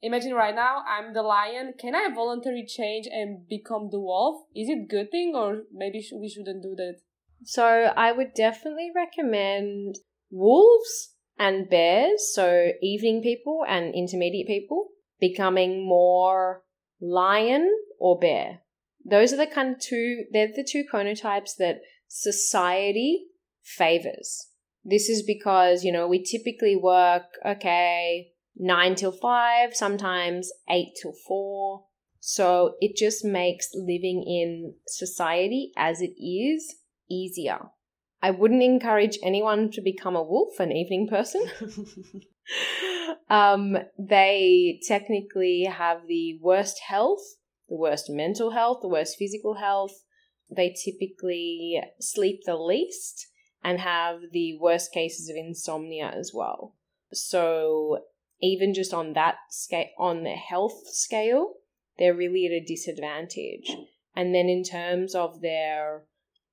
[0.00, 1.74] Imagine right now I'm the lion.
[1.78, 4.44] Can I voluntarily change and become the wolf?
[4.54, 6.96] Is it good thing or maybe we shouldn't do that?
[7.44, 9.96] So I would definitely recommend
[10.30, 14.88] wolves and bears, so evening people and intermediate people,
[15.20, 16.62] becoming more
[17.00, 18.60] lion or bear.
[19.04, 23.26] Those are the kind of two, they're the two chronotypes that society
[23.62, 24.48] favors.
[24.84, 31.12] This is because, you know, we typically work, okay, nine till five, sometimes eight till
[31.26, 31.84] four.
[32.20, 36.76] So it just makes living in society as it is
[37.08, 37.58] easier.
[38.20, 41.44] I wouldn't encourage anyone to become a wolf, an evening person.
[43.30, 47.20] um, they technically have the worst health,
[47.68, 49.92] the worst mental health, the worst physical health.
[50.50, 53.26] They typically sleep the least
[53.62, 56.74] and have the worst cases of insomnia as well.
[57.12, 58.00] So
[58.40, 61.54] even just on that scale, on the health scale,
[61.98, 63.74] they're really at a disadvantage.
[64.14, 66.04] And then in terms of their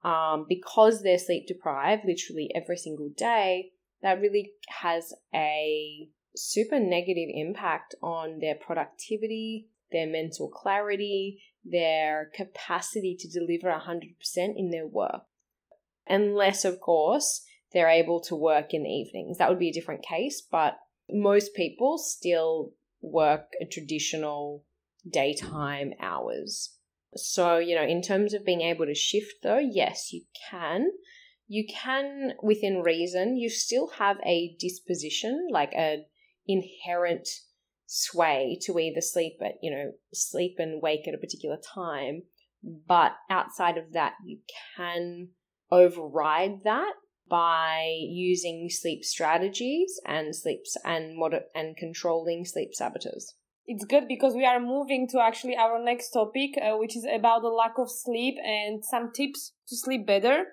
[0.03, 3.71] um, because they're sleep deprived literally every single day,
[4.03, 13.17] that really has a super negative impact on their productivity, their mental clarity, their capacity
[13.19, 14.13] to deliver 100%
[14.55, 15.23] in their work.
[16.07, 17.43] Unless, of course,
[17.73, 19.39] they're able to work in the evenings.
[19.39, 20.77] That would be a different case, but
[21.09, 24.63] most people still work a traditional
[25.09, 26.77] daytime hours.
[27.15, 30.91] So, you know, in terms of being able to shift though, yes, you can.
[31.47, 36.05] You can, within reason, you still have a disposition, like an
[36.47, 37.27] inherent
[37.85, 42.23] sway to either sleep at, you know, sleep and wake at a particular time.
[42.63, 44.39] But outside of that, you
[44.75, 45.29] can
[45.71, 46.93] override that
[47.29, 53.35] by using sleep strategies and sleeps and mod- and controlling sleep saboteurs
[53.67, 57.41] it's good because we are moving to actually our next topic, uh, which is about
[57.41, 60.45] the lack of sleep and some tips to sleep better.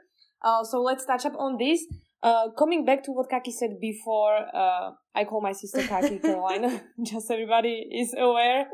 [0.42, 1.84] Uh, so let's touch up on this.
[2.22, 6.82] Uh, coming back to what Kaki said before, uh, I call my sister Kaki Carolina,
[7.04, 8.66] just so everybody is aware.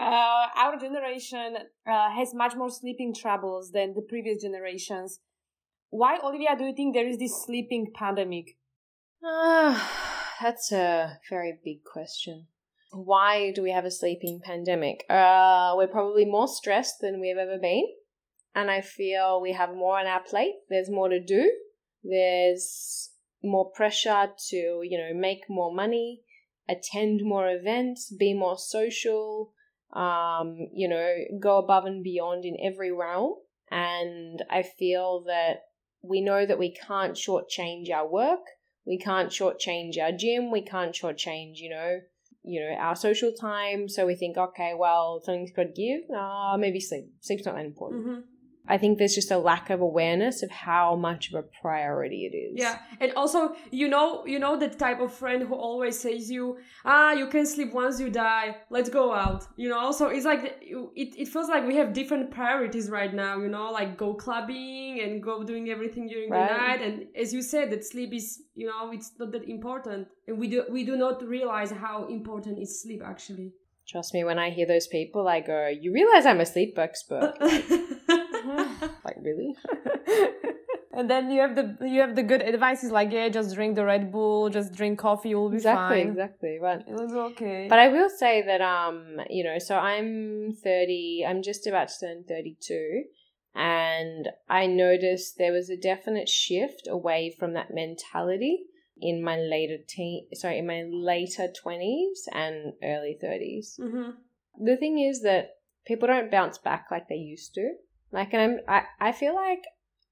[0.00, 1.56] Uh, our generation
[1.86, 5.20] uh, has much more sleeping troubles than the previous generations.
[5.90, 8.58] Why, Olivia, do you think there is this sleeping pandemic?
[9.24, 12.46] Ah, that's a very big question
[12.92, 15.04] why do we have a sleeping pandemic?
[15.10, 17.86] Uh, we're probably more stressed than we've ever been.
[18.54, 20.54] And I feel we have more on our plate.
[20.70, 21.52] There's more to do.
[22.02, 23.10] There's
[23.42, 26.22] more pressure to, you know, make more money,
[26.68, 29.52] attend more events, be more social,
[29.92, 33.34] um, you know, go above and beyond in every realm.
[33.70, 35.64] And I feel that
[36.08, 38.40] we know that we can't shortchange our work.
[38.86, 40.50] We can't shortchange our gym.
[40.50, 42.00] We can't shortchange, you know,
[42.44, 43.88] you know, our social time.
[43.88, 46.02] So we think, okay, well, something's got to give.
[46.16, 47.06] Uh, maybe sleep.
[47.20, 48.06] Sleep's not that important.
[48.06, 48.20] Mm-hmm.
[48.68, 52.36] I think there's just a lack of awareness of how much of a priority it
[52.36, 52.54] is.
[52.56, 56.58] Yeah, and also you know you know that type of friend who always says you
[56.84, 58.56] ah you can sleep once you die.
[58.70, 59.46] Let's go out.
[59.56, 63.38] You know, so it's like it it feels like we have different priorities right now.
[63.38, 66.48] You know, like go clubbing and go doing everything during right.
[66.48, 66.82] the night.
[66.82, 70.48] And as you said, that sleep is you know it's not that important, and we
[70.48, 73.52] do we do not realize how important is sleep actually.
[73.88, 77.34] Trust me, when I hear those people, I go, "You realize I'm a sleep expert."
[79.26, 79.56] really?
[80.96, 82.82] and then you have the you have the good advice.
[82.82, 86.12] Is like yeah just drink the red bull just drink coffee you'll be exactly, fine.
[86.12, 87.66] exactly right it was okay.
[87.68, 92.06] But i will say that um you know so i'm 30 i'm just about to
[92.06, 93.04] turn 32
[93.54, 98.64] and i noticed there was a definite shift away from that mentality
[98.98, 104.10] in my later teen sorry in my later 20s and early 30s mm-hmm.
[104.64, 105.50] the thing is that
[105.86, 107.74] people don't bounce back like they used to
[108.16, 109.62] like, and I'm, I, I feel like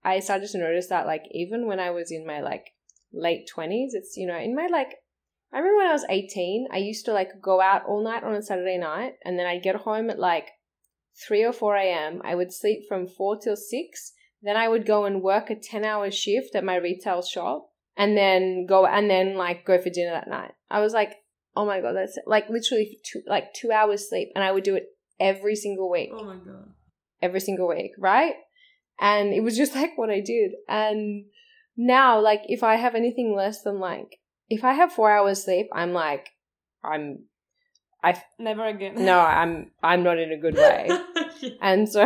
[0.05, 2.66] I started to notice that, like, even when I was in my, like,
[3.12, 4.94] late 20s, it's, you know, in my, like,
[5.55, 8.34] I remember when I was 18, I used to like go out all night on
[8.34, 10.48] a Saturday night and then I'd get home at like
[11.28, 12.22] 3 or 4 a.m.
[12.24, 14.12] I would sleep from 4 till 6.
[14.42, 18.16] Then I would go and work a 10 hour shift at my retail shop and
[18.16, 20.50] then go and then like go for dinner that night.
[20.70, 21.14] I was like,
[21.55, 24.30] oh my God, that's like literally two, like two hours sleep.
[24.34, 24.88] And I would do it
[25.20, 26.11] every single week.
[26.12, 26.72] Oh my god.
[27.25, 28.35] Every single week, right?
[29.01, 30.53] And it was just like what I did.
[30.68, 31.25] And
[31.77, 34.11] now, like, if I have anything less than like,
[34.49, 36.29] if I have four hours sleep, I'm like,
[36.85, 37.25] I'm,
[38.03, 38.95] I Never again.
[39.11, 40.91] no, I'm, I'm not in a good way.
[41.61, 42.03] And so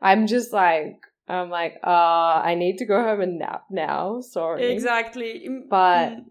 [0.00, 0.96] I'm just like,
[1.28, 4.20] I'm like, uh, I need to go home and nap now.
[4.20, 4.72] Sorry.
[4.72, 5.46] exactly.
[5.48, 6.24] Mm, But, mm.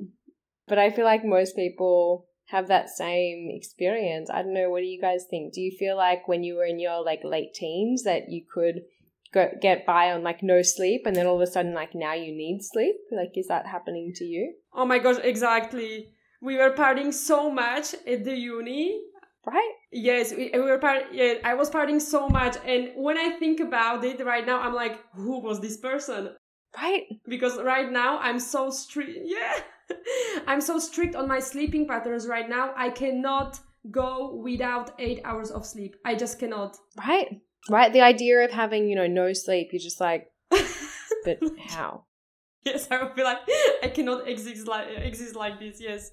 [0.67, 4.29] but I feel like most people have that same experience.
[4.29, 4.69] I don't know.
[4.69, 5.53] What do you guys think?
[5.53, 8.81] Do you feel like when you were in your like late teens that you could
[9.33, 12.13] go get by on like no sleep and then all of a sudden like now
[12.13, 12.95] you need sleep?
[13.11, 14.53] Like, is that happening to you?
[14.71, 16.09] Oh my gosh, exactly.
[16.41, 19.01] We were partying so much at the uni.
[19.45, 19.73] Right?
[19.91, 21.07] Yes, we, we were part.
[21.11, 24.73] Yeah, I was partying so much, and when I think about it right now, I'm
[24.73, 26.29] like, who was this person?
[26.75, 27.03] Right?
[27.27, 29.11] Because right now I'm so strict.
[29.23, 29.59] Yeah,
[30.47, 32.73] I'm so strict on my sleeping patterns right now.
[32.75, 33.59] I cannot
[33.91, 35.95] go without eight hours of sleep.
[36.05, 36.77] I just cannot.
[36.97, 37.41] Right?
[37.69, 37.93] Right?
[37.93, 42.05] The idea of having, you know, no sleep, you're just like, but how?
[42.63, 43.39] yes, I would be like
[43.81, 45.79] I cannot exist like exist like this.
[45.81, 46.11] Yes.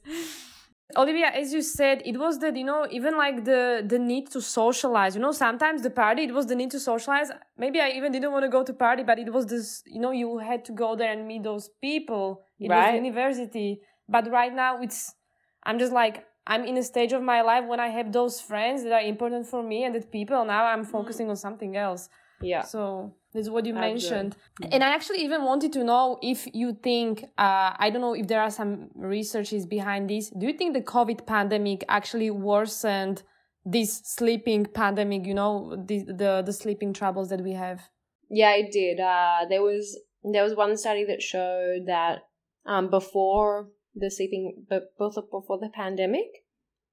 [0.97, 4.41] Olivia, as you said, it was that you know even like the the need to
[4.41, 5.15] socialize.
[5.15, 7.31] You know, sometimes the party it was the need to socialize.
[7.59, 9.83] Maybe I even didn't want to go to party, but it was this.
[9.87, 12.43] You know, you had to go there and meet those people.
[12.59, 12.93] It Right.
[12.93, 15.15] was university, but right now it's.
[15.63, 18.83] I'm just like I'm in a stage of my life when I have those friends
[18.85, 20.45] that are important for me and that people.
[20.45, 20.91] Now I'm mm.
[20.91, 22.09] focusing on something else
[22.41, 22.63] yeah.
[22.63, 24.11] So this is what you Absolutely.
[24.11, 24.37] mentioned.
[24.63, 24.69] Mm.
[24.73, 28.27] And i actually even wanted to know if you think uh, i don't know if
[28.27, 30.31] there are some researches behind this.
[30.31, 33.23] Do you think the covid pandemic actually worsened
[33.65, 37.81] this sleeping pandemic you know the the, the sleeping troubles that we have?
[38.29, 39.01] Yeah it did.
[39.01, 42.21] Uh, there was there was one study that showed that
[42.67, 46.45] um, before the sleeping but both before the pandemic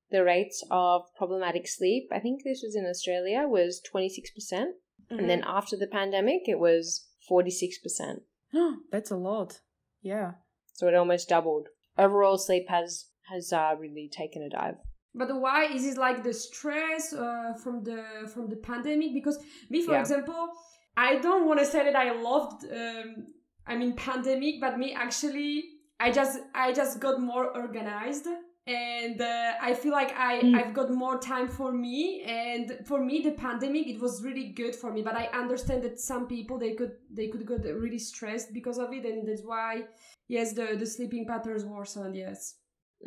[0.09, 4.65] the rates of problematic sleep i think this was in australia was 26%
[5.11, 5.19] Mm-hmm.
[5.19, 5.57] And then mm-hmm.
[5.57, 8.21] after the pandemic, it was 46%.
[8.91, 9.59] That's a lot.
[10.01, 10.31] Yeah.
[10.73, 11.67] So it almost doubled.
[11.97, 14.75] Overall, sleep has has uh, really taken a dive
[15.17, 18.03] but why is it like the stress uh, from the
[18.33, 19.37] from the pandemic because
[19.69, 19.99] me for yeah.
[19.99, 20.47] example
[20.95, 23.27] i don't want to say that i loved um,
[23.65, 25.63] i mean pandemic but me actually
[25.99, 28.27] i just i just got more organized
[28.67, 30.55] and uh, I feel like I Mm.
[30.55, 32.21] I've got more time for me.
[32.23, 35.01] And for me, the pandemic it was really good for me.
[35.01, 38.93] But I understand that some people they could they could get really stressed because of
[38.93, 39.83] it, and that's why
[40.27, 42.15] yes, the the sleeping patterns worsened.
[42.15, 42.55] Yes.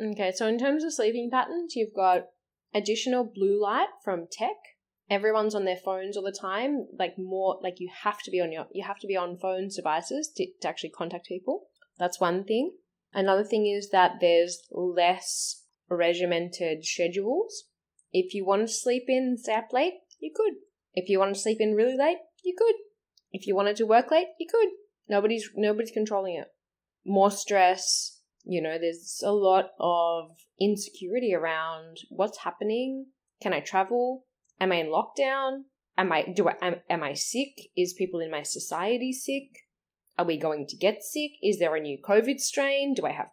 [0.01, 2.27] Okay, so in terms of sleeping patterns, you've got
[2.73, 4.55] additional blue light from tech.
[5.09, 6.87] Everyone's on their phones all the time.
[6.97, 9.75] Like more, like you have to be on your, you have to be on phones
[9.75, 11.67] devices to, to actually contact people.
[11.99, 12.71] That's one thing.
[13.13, 17.65] Another thing is that there's less regimented schedules.
[18.13, 20.53] If you want to sleep in up late, you could.
[20.93, 22.75] If you want to sleep in really late, you could.
[23.31, 24.69] If you wanted to work late, you could.
[25.07, 26.47] Nobody's nobody's controlling it.
[27.05, 33.07] More stress, you know, there's a lot of insecurity around what's happening.
[33.41, 34.25] Can I travel?
[34.59, 35.63] Am I in lockdown?
[35.97, 37.69] Am I do I am, am I sick?
[37.75, 39.49] Is people in my society sick?
[40.21, 41.31] Are we going to get sick?
[41.41, 42.93] Is there a new COVID strain?
[42.93, 43.29] Do I have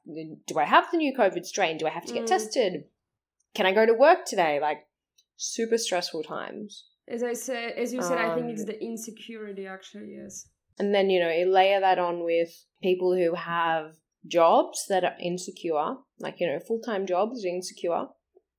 [0.46, 1.76] do I have the new COVID strain?
[1.76, 2.28] Do I have to get Mm.
[2.28, 2.84] tested?
[3.52, 4.58] Can I go to work today?
[4.58, 4.86] Like
[5.36, 6.86] super stressful times.
[7.06, 9.66] As I said, as you said, I think it's Um, the insecurity.
[9.66, 10.48] Actually, yes.
[10.78, 15.16] And then, you know, you layer that on with people who have jobs that are
[15.20, 18.06] insecure, like, you know, full time jobs are insecure,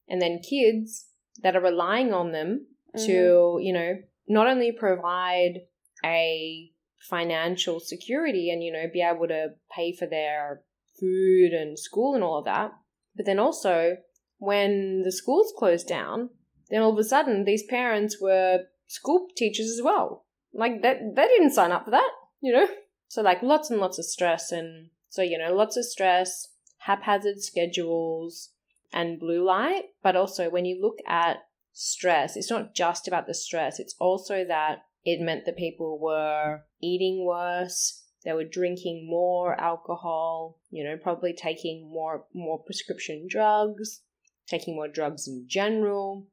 [0.07, 1.09] and then kids
[1.41, 2.67] that are relying on them
[3.07, 3.91] to, you know,
[4.27, 5.61] not only provide
[6.05, 10.61] a financial security and, you know, be able to pay for their
[10.99, 12.71] food and school and all of that,
[13.15, 13.97] but then also
[14.37, 16.29] when the schools closed down,
[16.69, 20.25] then all of a sudden these parents were school teachers as well.
[20.53, 22.67] Like that they didn't sign up for that you know?
[23.07, 27.41] So like lots and lots of stress and so you know lots of stress haphazard
[27.41, 28.51] schedules
[28.93, 29.85] and blue light.
[30.03, 31.37] But also when you look at
[31.73, 34.79] stress it's not just about the stress it's also that
[35.13, 41.33] it meant that people were eating worse they were drinking more alcohol you know probably
[41.33, 44.01] taking more more prescription drugs
[44.47, 46.25] taking more drugs in general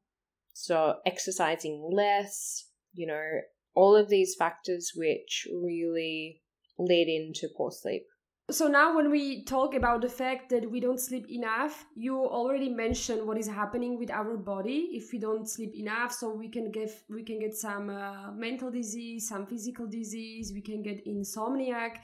[0.53, 3.41] so exercising less you know
[3.77, 6.41] all of these factors which really
[6.79, 8.07] lead into poor sleep.
[8.49, 12.69] So now when we talk about the fact that we don't sleep enough, you already
[12.69, 16.13] mentioned what is happening with our body if we don't sleep enough.
[16.13, 20.61] So we can get we can get some uh, mental disease, some physical disease, we
[20.61, 21.97] can get insomniac.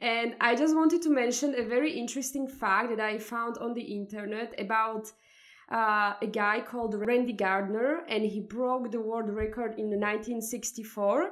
[0.00, 3.82] And I just wanted to mention a very interesting fact that I found on the
[3.82, 5.10] internet about
[5.68, 11.30] uh, a guy called Randy Gardner, and he broke the world record in 1964.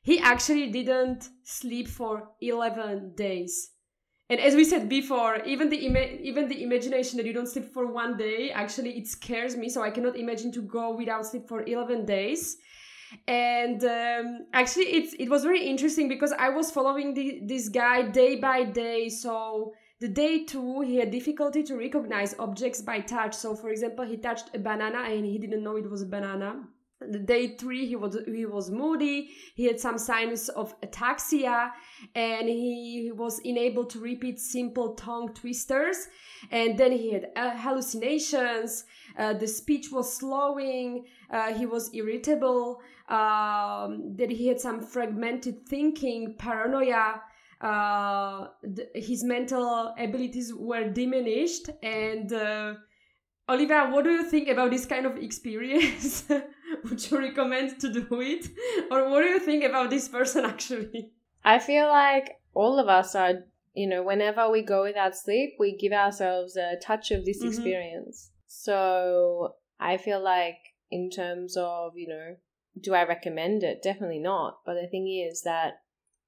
[0.00, 3.72] He actually didn't sleep for 11 days
[4.28, 7.72] and as we said before even the ima- even the imagination that you don't sleep
[7.72, 11.48] for one day actually it scares me so i cannot imagine to go without sleep
[11.48, 12.56] for 11 days.
[13.28, 18.02] And um, actually it's it was very interesting because i was following the, this guy
[18.02, 23.34] day by day so the day two he had difficulty to recognize objects by touch.
[23.34, 26.64] So for example he touched a banana and he didn't know it was a banana
[27.00, 29.30] the day three he was he was moody.
[29.54, 31.70] He had some signs of ataxia
[32.14, 36.08] and he was unable to repeat simple tongue twisters.
[36.50, 38.84] And then he had uh, hallucinations.
[39.18, 41.04] Uh, the speech was slowing.
[41.30, 42.80] Uh, he was irritable.
[43.08, 47.22] Um, that he had some fragmented thinking paranoia.
[47.60, 51.70] Uh, th- his mental abilities were diminished.
[51.82, 52.74] And uh,
[53.48, 56.24] Olivia, what do you think about this kind of experience?
[56.88, 58.48] Would you recommend to do it?
[58.90, 61.12] Or what do you think about this person actually?
[61.44, 65.76] I feel like all of us are, you know, whenever we go without sleep, we
[65.76, 67.48] give ourselves a touch of this Mhm.
[67.48, 68.30] experience.
[68.46, 70.58] So I feel like,
[70.90, 72.36] in terms of, you know,
[72.80, 73.82] do I recommend it?
[73.82, 74.60] Definitely not.
[74.64, 75.82] But the thing is that,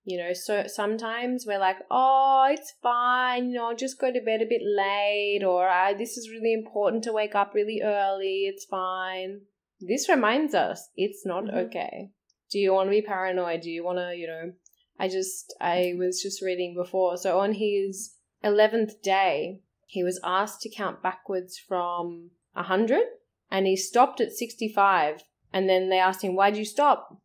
[0.05, 4.21] you know, so sometimes we're like, oh, it's fine, you know, I'll just go to
[4.21, 8.47] bed a bit late, or I, this is really important to wake up really early,
[8.47, 9.43] it's fine.
[9.81, 11.66] This reminds us it's not Mhm.
[11.66, 12.11] okay.
[12.51, 13.61] Do you want to be paranoid?
[13.61, 14.53] Do you want to, you know,
[14.99, 17.16] I just, I was just reading before.
[17.16, 23.03] So on his 11th day, he was asked to count backwards from 100
[23.51, 25.22] and he stopped at 65.
[25.53, 27.16] And then they asked him, Why'd you stop?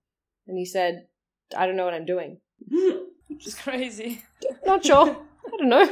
[0.47, 1.07] And he said,
[1.57, 2.39] I don't know what I'm doing.
[3.29, 4.21] It's crazy.
[4.65, 5.07] Not sure.
[5.47, 5.89] I don't know.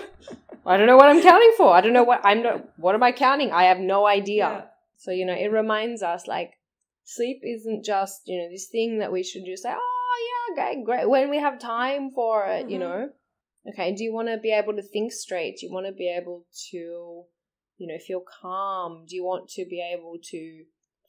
[0.66, 1.74] I don't know what I'm counting for.
[1.74, 3.52] I don't know what I'm not, what am I counting?
[3.52, 4.70] I have no idea.
[5.02, 6.52] So, you know, it reminds us like
[7.04, 10.84] sleep isn't just, you know, this thing that we should just say, oh, yeah, okay,
[10.84, 11.10] great.
[11.10, 12.82] When we have time for it, you Mhm.
[12.82, 13.10] know.
[13.68, 15.58] Okay, do you want to be able to think straight?
[15.58, 17.26] Do you want to be able to,
[17.78, 19.06] you know, feel calm?
[19.08, 20.66] Do you want to be able to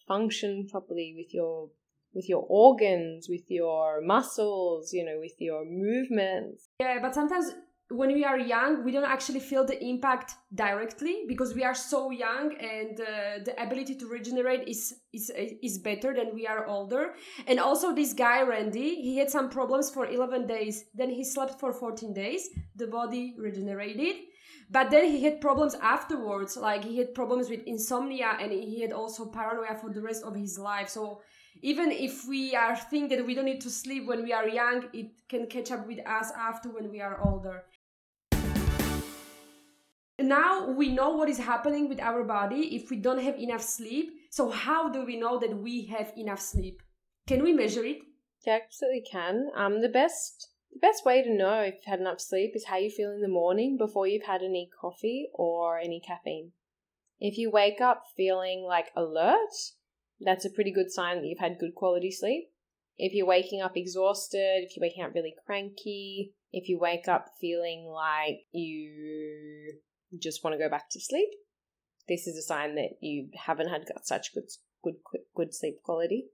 [0.09, 1.71] function properly with your
[2.15, 6.71] with your organs, with your muscles, you know, with your movements?
[6.81, 7.53] Yeah, but sometimes
[7.93, 12.11] when we are young, we don't actually feel the impact directly because we are so
[12.11, 15.31] young, and uh, the ability to regenerate is is
[15.63, 17.15] is better than we are older.
[17.47, 20.85] And also, this guy Randy, he had some problems for 11 days.
[20.95, 22.49] Then he slept for 14 days.
[22.77, 24.17] The body regenerated.
[24.71, 28.93] But then he had problems afterwards, like he had problems with insomnia and he had
[28.93, 30.89] also paranoia for the rest of his life.
[30.89, 31.21] So
[31.61, 34.89] even if we are think that we don't need to sleep when we are young,
[34.95, 37.65] it can catch up with us after when we are older.
[40.19, 44.13] Now we know what is happening with our body if we don't have enough sleep.
[44.31, 46.83] So how do we know that we have enough sleep?
[47.27, 47.99] Can we measure it?
[48.47, 49.49] You absolutely can.
[49.55, 52.79] Um, the best the best way to know if you've had enough sleep is how
[52.79, 56.53] you feel in the morning before you've had any coffee or any caffeine.
[57.21, 59.53] If you wake up feeling like alert,
[60.21, 62.51] that's a pretty good sign that you've had good quality sleep.
[62.97, 67.29] If you're waking up exhausted, if you're waking up really cranky, if you wake up
[67.41, 69.79] feeling like you
[70.19, 71.29] just want to go back to sleep,
[72.09, 74.49] this is a sign that you haven't had got such good
[74.83, 74.97] good
[75.35, 76.27] good sleep quality.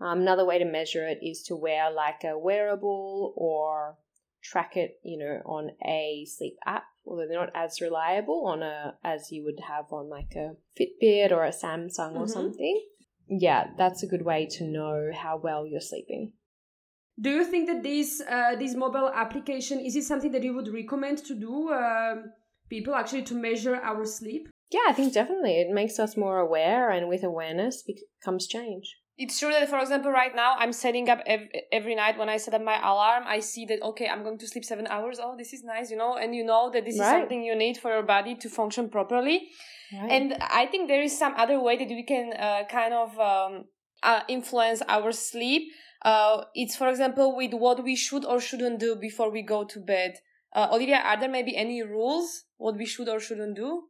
[0.00, 3.96] Um, another way to measure it is to wear like a wearable or
[4.42, 8.96] track it, you know, on a sleep app, although they're not as reliable on a
[9.02, 12.30] as you would have on like a Fitbit or a Samsung or Mhm.
[12.30, 12.86] something.
[13.28, 16.32] Yeah, that's a good way to know how well you're sleeping.
[17.18, 20.68] Do you think that this uh, this mobile application is it something that you would
[20.68, 22.32] recommend to do um,
[22.68, 24.48] people actually to measure our sleep?
[24.70, 28.96] Yeah, I think definitely it makes us more aware, and with awareness bec- comes change.
[29.18, 32.36] It's true that, for example, right now I'm setting up ev- every night when I
[32.36, 35.18] set up my alarm, I see that, okay, I'm going to sleep seven hours.
[35.22, 37.78] Oh, this is nice, you know, and you know that this is something you need
[37.78, 39.48] for your body to function properly.
[39.90, 40.12] Right.
[40.12, 43.64] And I think there is some other way that we can uh, kind of um,
[44.02, 45.72] uh, influence our sleep.
[46.02, 49.80] Uh, it's, for example, with what we should or shouldn't do before we go to
[49.80, 50.16] bed.
[50.52, 53.84] Uh, Olivia, are there maybe any rules what we should or shouldn't do?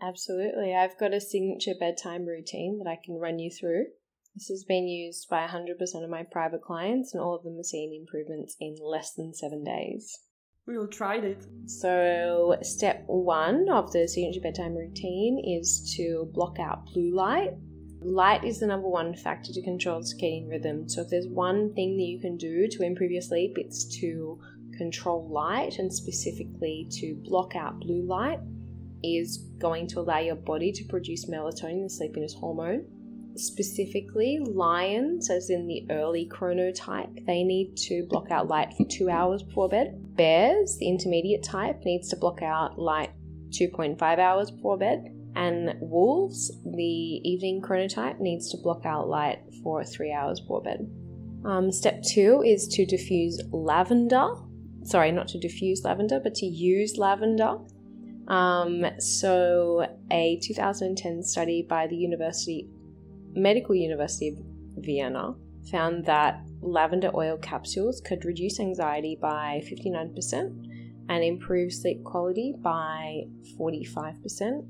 [0.00, 0.74] Absolutely.
[0.74, 3.86] I've got a signature bedtime routine that I can run you through.
[4.34, 7.66] This has been used by 100% of my private clients, and all of them have
[7.66, 10.18] seen improvements in less than seven days.
[10.66, 11.46] We will try it.
[11.66, 17.52] So, step one of the signature bedtime routine is to block out blue light.
[18.00, 20.88] Light is the number one factor to control circadian rhythm.
[20.88, 24.40] So, if there's one thing that you can do to improve your sleep, it's to
[24.76, 28.40] control light and specifically to block out blue light
[29.02, 32.86] is going to allow your body to produce melatonin, the sleepiness hormone.
[33.36, 39.10] Specifically, lions, as in the early chronotype, they need to block out light for two
[39.10, 40.16] hours before bed.
[40.16, 43.10] Bears, the intermediate type, needs to block out light
[43.50, 45.10] 2.5 hours before bed.
[45.34, 50.88] And wolves, the evening chronotype, needs to block out light for three hours before bed.
[51.44, 54.28] Um, step two is to diffuse lavender.
[54.84, 57.56] Sorry, not to diffuse lavender, but to use lavender.
[58.28, 62.68] Um, so, a 2010 study by the University
[63.32, 64.36] Medical University of
[64.76, 65.34] Vienna
[65.70, 70.66] found that lavender oil capsules could reduce anxiety by 59%
[71.08, 73.22] and improve sleep quality by
[73.58, 74.66] 45%.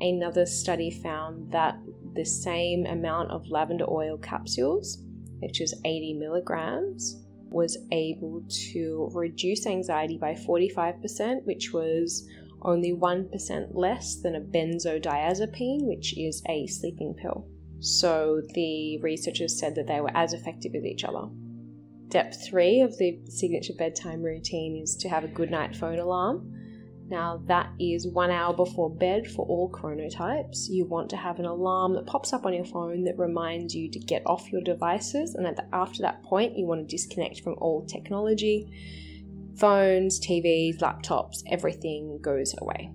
[0.00, 1.78] Another study found that
[2.14, 5.02] the same amount of lavender oil capsules,
[5.40, 8.42] which is 80 milligrams, was able
[8.72, 12.28] to reduce anxiety by 45%, which was
[12.62, 17.46] only 1% less than a benzodiazepine, which is a sleeping pill.
[17.80, 21.28] So the researchers said that they were as effective as each other.
[22.08, 26.52] Step three of the signature bedtime routine is to have a good night phone alarm.
[27.08, 30.68] Now, that is one hour before bed for all chronotypes.
[30.68, 33.88] You want to have an alarm that pops up on your phone that reminds you
[33.90, 37.86] to get off your devices, and after that point, you want to disconnect from all
[37.86, 38.68] technology
[39.56, 42.92] phones, TVs, laptops, everything goes away.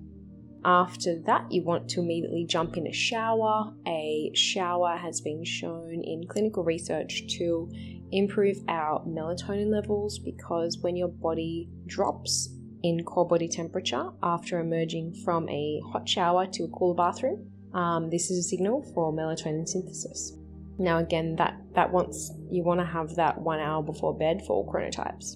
[0.64, 3.74] After that, you want to immediately jump in a shower.
[3.88, 7.68] A shower has been shown in clinical research to
[8.12, 12.50] improve our melatonin levels because when your body drops
[12.84, 18.10] in core body temperature after emerging from a hot shower to a cool bathroom, um,
[18.10, 20.34] this is a signal for melatonin synthesis.
[20.78, 24.54] Now, again, that that wants you want to have that one hour before bed for
[24.58, 25.36] all chronotypes.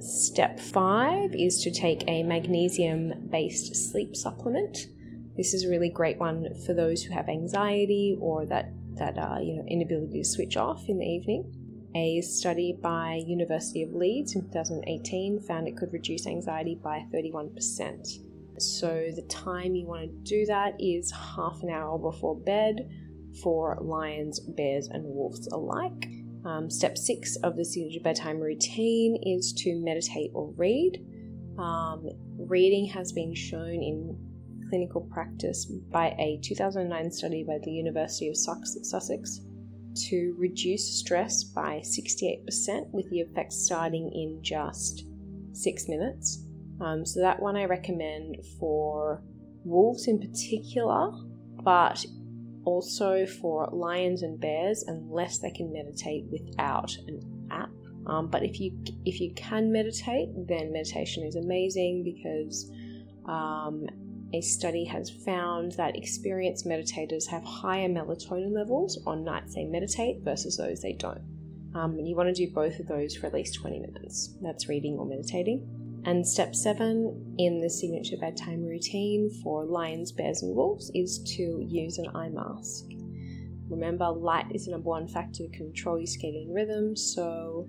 [0.00, 4.86] Step five is to take a magnesium based sleep supplement.
[5.36, 9.38] This is a really great one for those who have anxiety or that, that uh,
[9.40, 11.50] you know, inability to switch off in the evening.
[11.94, 18.18] A study by University of Leeds in 2018 found it could reduce anxiety by 31%.
[18.58, 22.88] So the time you want to do that is half an hour before bed
[23.42, 26.08] for lions, bears, and wolves alike.
[26.46, 31.04] Um, step six of the signature bedtime routine is to meditate or read.
[31.58, 34.18] Um, reading has been shown in
[34.70, 39.40] clinical practice by a 2009 study by the University of Sussex
[39.94, 45.06] to reduce stress by 68%, with the effects starting in just
[45.52, 46.44] six minutes.
[46.80, 49.22] Um, so, that one I recommend for
[49.64, 51.12] wolves in particular,
[51.62, 52.04] but
[52.64, 57.20] also for lions and bears unless they can meditate without an
[57.50, 57.70] app.
[58.06, 62.70] Um, but if you if you can meditate, then meditation is amazing because
[63.26, 63.86] um,
[64.32, 70.20] a study has found that experienced meditators have higher melatonin levels on nights they meditate
[70.22, 71.20] versus those they don't.
[71.74, 74.34] Um, and you want to do both of those for at least 20 minutes.
[74.40, 76.02] That's reading or meditating.
[76.04, 81.64] And step seven in the signature bedtime routine for lions, bears, and wolves is to
[81.66, 82.86] use an eye mask.
[83.68, 87.68] Remember, light is the number one factor to control your circadian rhythm, so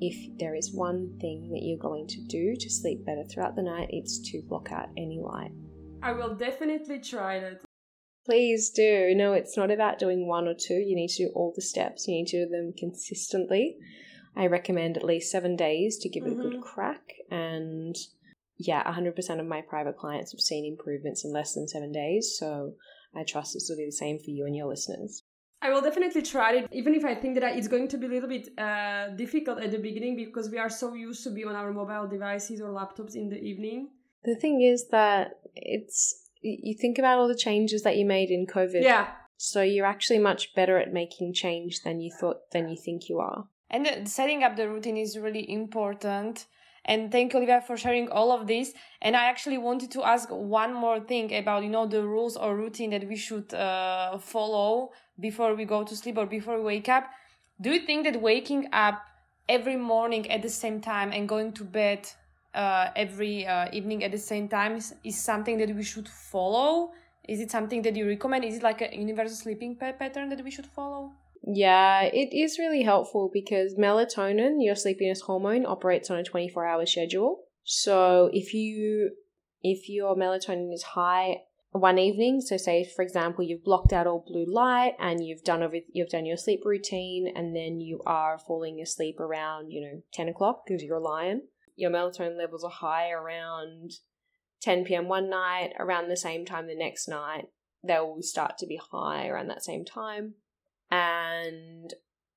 [0.00, 3.62] if there is one thing that you're going to do to sleep better throughout the
[3.62, 5.50] night, it's to block out any light.
[6.04, 7.62] I will definitely try that.
[8.26, 9.14] Please do.
[9.14, 10.74] No, it's not about doing one or two.
[10.74, 12.06] You need to do all the steps.
[12.06, 13.78] You need to do them consistently.
[14.36, 16.40] I recommend at least seven days to give it mm-hmm.
[16.40, 16.62] a good mm-hmm.
[16.62, 17.14] crack.
[17.30, 17.96] And
[18.58, 22.36] yeah, 100% of my private clients have seen improvements in less than seven days.
[22.38, 22.74] So
[23.16, 25.22] I trust this will be the same for you and your listeners.
[25.62, 28.10] I will definitely try it, even if I think that it's going to be a
[28.10, 31.54] little bit uh, difficult at the beginning because we are so used to be on
[31.54, 33.88] our mobile devices or laptops in the evening.
[34.24, 38.46] The thing is that it's you think about all the changes that you made in
[38.46, 38.82] COVID.
[38.82, 39.08] Yeah.
[39.36, 43.18] So you're actually much better at making change than you thought than you think you
[43.18, 43.46] are.
[43.70, 46.46] And setting up the routine is really important.
[46.86, 48.72] And thank you, Olivia, for sharing all of this.
[49.00, 52.54] And I actually wanted to ask one more thing about, you know, the rules or
[52.54, 56.90] routine that we should uh, follow before we go to sleep or before we wake
[56.90, 57.08] up.
[57.60, 59.00] Do you think that waking up
[59.48, 62.06] every morning at the same time and going to bed
[62.54, 66.92] uh, every uh, evening at the same time is, is something that we should follow?
[67.28, 68.44] Is it something that you recommend?
[68.44, 71.12] Is it like a universal sleeping pattern that we should follow?
[71.46, 76.86] Yeah, it is really helpful because melatonin, your sleepiness hormone, operates on a 24 hour
[76.86, 77.44] schedule.
[77.64, 79.10] So if you
[79.62, 81.42] if your melatonin is high
[81.72, 85.62] one evening, so say for example you've blocked out all blue light and you've done
[85.62, 90.02] over you've done your sleep routine and then you are falling asleep around you know
[90.12, 91.42] ten o'clock because you're a lion.
[91.76, 93.92] Your melatonin levels are high around
[94.62, 95.08] 10 p.m.
[95.08, 97.44] one night, around the same time the next night,
[97.86, 100.34] they will start to be high around that same time.
[100.90, 101.92] And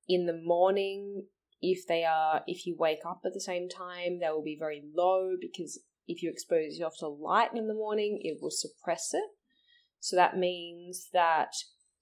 [0.08, 1.26] in the morning,
[1.60, 4.82] if they are, if you wake up at the same time, they will be very
[4.94, 9.24] low because if you expose yourself to light in the morning, it will suppress it.
[10.00, 11.52] So that means that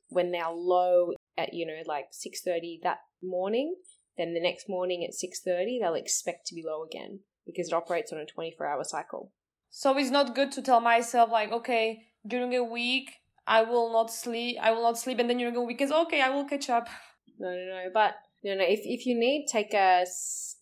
[0.09, 3.75] when they're low at, you know, like 6.30 that morning,
[4.17, 8.13] then the next morning at 6.30, they'll expect to be low again because it operates
[8.13, 9.33] on a 24 hour cycle.
[9.71, 13.13] So it's not good to tell myself like, okay, during a week
[13.47, 14.59] I will not sleep.
[14.61, 16.89] I will not sleep, and then during a weekend, okay, I will catch up.
[17.39, 17.91] No, no, no.
[17.93, 18.65] But no, no.
[18.65, 20.07] If if you need, take a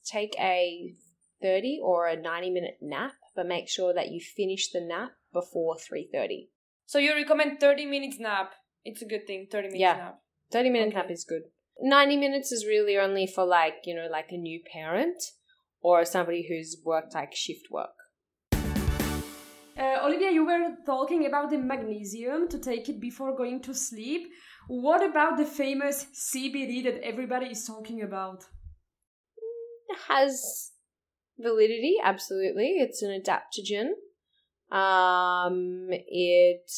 [0.05, 0.93] take a
[1.41, 5.79] thirty or a ninety minute nap, but make sure that you finish the nap before
[5.79, 6.51] three thirty.
[6.85, 8.55] So you recommend thirty minutes nap?
[8.85, 9.47] It's a good thing.
[9.53, 9.97] Thirty minutes yeah.
[9.97, 10.19] nap.
[10.51, 10.97] Thirty minute okay.
[10.97, 11.43] nap is good.
[11.81, 15.22] Ninety minutes is really only for like you know like a new parent
[15.81, 17.95] or somebody who's worked like shift work.
[19.77, 24.29] Uh, Olivia, you were talking about the magnesium to take it before going to sleep.
[24.68, 28.45] What about the famous CBD that everybody is talking about?
[29.89, 30.72] It has
[31.39, 32.77] validity, absolutely.
[32.79, 33.91] It's an adaptogen.
[34.75, 36.70] Um, it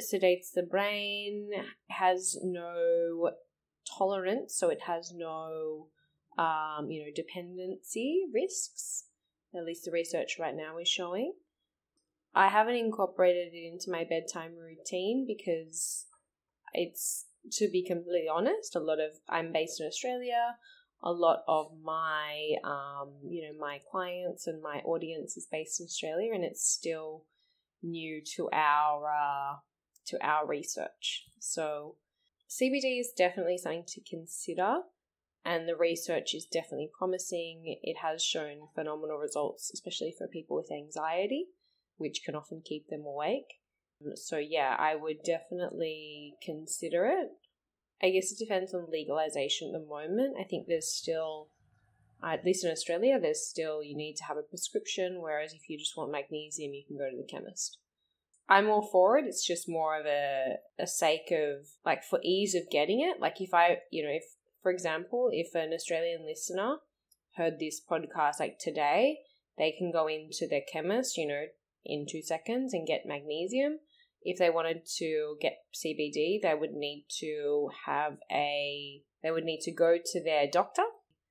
[0.00, 1.50] sedates the brain,
[1.88, 3.30] has no
[3.98, 5.88] tolerance, so it has no,
[6.38, 9.04] um, you know, dependency risks.
[9.56, 11.34] At least the research right now is showing.
[12.34, 16.06] I haven't incorporated it into my bedtime routine because
[16.72, 20.56] it's, to be completely honest, a lot of, I'm based in Australia.
[21.06, 25.84] A lot of my, um, you know, my clients and my audience is based in
[25.84, 27.26] Australia, and it's still
[27.82, 29.56] new to our uh,
[30.06, 31.26] to our research.
[31.38, 31.96] So,
[32.60, 34.82] CBD is definitely something to consider,
[35.44, 37.78] and the research is definitely promising.
[37.82, 41.46] It has shown phenomenal results, especially for people with anxiety
[41.96, 43.60] which can often keep them awake.
[44.14, 47.28] So, yeah, I would definitely consider it.
[48.02, 50.36] I guess it depends on legalization at the moment.
[50.38, 51.48] I think there's still,
[52.22, 55.78] at least in Australia, there's still, you need to have a prescription, whereas if you
[55.78, 57.78] just want magnesium, you can go to the chemist.
[58.48, 59.24] I'm all for it.
[59.26, 63.20] It's just more of a, a sake of, like, for ease of getting it.
[63.20, 64.24] Like, if I, you know, if,
[64.62, 66.76] for example, if an Australian listener
[67.36, 69.20] heard this podcast like today,
[69.56, 71.44] they can go into their chemist, you know,
[71.84, 73.78] in two seconds and get magnesium.
[74.22, 79.60] If they wanted to get CBD, they would need to have a they would need
[79.62, 80.84] to go to their doctor.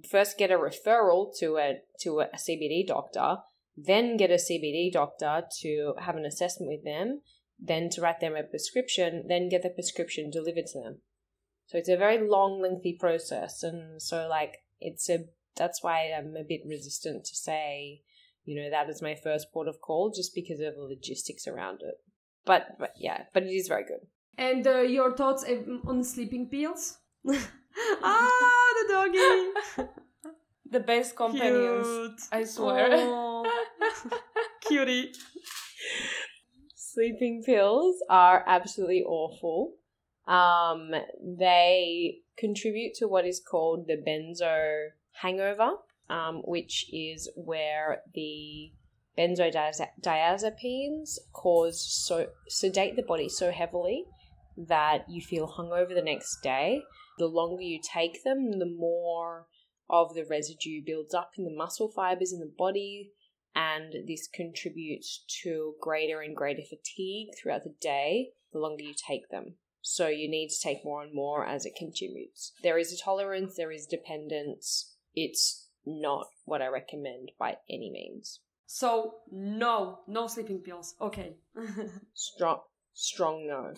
[0.09, 3.37] First get a referral to a to a CBD doctor,
[3.75, 7.21] then get a CBD doctor to have an assessment with them,
[7.59, 10.97] then to write them a prescription, then get the prescription delivered to them.
[11.65, 16.35] So it's a very long, lengthy process, and so like it's a that's why I'm
[16.35, 18.01] a bit resistant to say
[18.45, 21.81] you know, that is my first port of call just because of the logistics around
[21.81, 21.95] it.
[22.45, 24.05] But, but yeah, but it is very good.
[24.37, 25.45] And uh, your thoughts
[25.85, 26.97] on sleeping pills?
[28.03, 29.89] ah, the doggy!
[30.69, 32.21] the best companions, Cute.
[32.31, 32.89] I swear.
[32.91, 33.32] Oh.
[34.67, 35.11] Cutie.
[36.75, 39.73] Sleeping pills are absolutely awful.
[40.27, 40.91] Um,
[41.21, 44.89] they contribute to what is called the benzo
[45.21, 45.71] hangover,
[46.09, 48.71] um, which is where the
[49.17, 54.05] benzodiazepines cause so sedate the body so heavily
[54.57, 56.81] that you feel hungover the next day.
[57.17, 59.47] The longer you take them, the more
[59.89, 63.11] of the residue builds up in the muscle fibers in the body,
[63.55, 69.29] and this contributes to greater and greater fatigue throughout the day the longer you take
[69.29, 69.55] them.
[69.81, 72.53] So you need to take more and more as it contributes.
[72.63, 74.93] There is a tolerance, there is dependence.
[75.13, 78.39] It's not what I recommend by any means.
[78.65, 80.95] So no, no sleeping pills.
[81.01, 81.35] Okay.
[82.13, 82.61] strong,
[82.93, 83.73] strong no.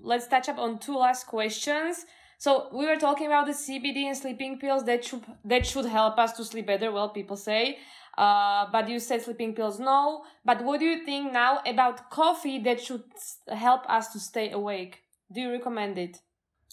[0.00, 2.06] Let's touch up on two last questions.
[2.38, 6.18] So we were talking about the CBD and sleeping pills that should that should help
[6.18, 6.92] us to sleep better.
[6.92, 7.78] Well, people say,
[8.16, 10.24] uh, but you said sleeping pills no.
[10.44, 13.04] But what do you think now about coffee that should
[13.48, 15.02] help us to stay awake?
[15.32, 16.18] Do you recommend it?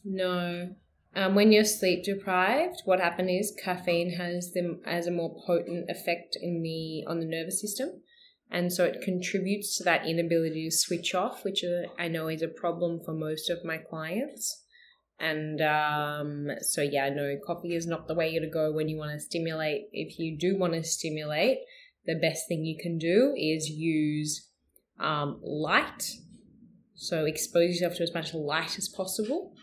[0.06, 0.76] No,
[1.16, 5.90] um, when you're sleep deprived, what happens is caffeine has them as a more potent
[5.90, 8.02] effect in the on the nervous system,
[8.50, 12.42] and so it contributes to that inability to switch off, which uh, I know is
[12.42, 14.63] a problem for most of my clients.
[15.20, 19.12] And um, so, yeah, no, coffee is not the way to go when you want
[19.14, 19.84] to stimulate.
[19.92, 21.60] If you do want to stimulate,
[22.06, 24.50] the best thing you can do is use
[25.00, 26.12] um, light.
[26.96, 29.54] So expose yourself to as much light as possible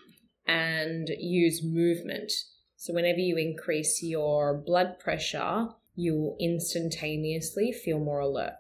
[0.47, 2.33] and use movement.
[2.77, 8.55] So whenever you increase your blood pressure, you will instantaneously feel more alert.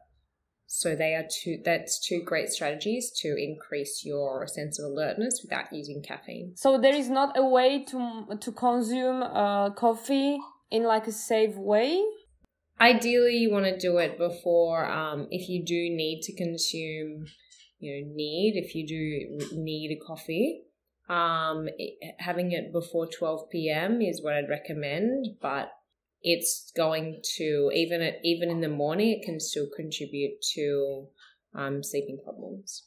[0.72, 5.72] So they are two that's two great strategies to increase your sense of alertness without
[5.72, 6.52] using caffeine.
[6.54, 10.38] So there is not a way to to consume uh, coffee
[10.70, 12.00] in like a safe way.
[12.80, 14.88] Ideally, you want to do it before.
[14.88, 17.26] Um, if you do need to consume,
[17.80, 19.00] you know, need if you do
[19.58, 20.62] need a coffee,
[21.08, 21.68] um,
[22.18, 24.00] having it before twelve p.m.
[24.00, 25.26] is what I'd recommend.
[25.42, 25.72] But
[26.22, 31.06] it's going to even at, even in the morning it can still contribute to
[31.54, 32.84] um, sleeping problems.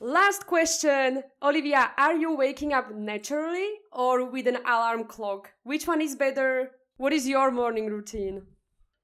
[0.00, 1.24] Last question.
[1.42, 5.52] Olivia are you waking up naturally or with an alarm clock?
[5.64, 6.70] Which one is better?
[6.96, 8.42] What is your morning routine?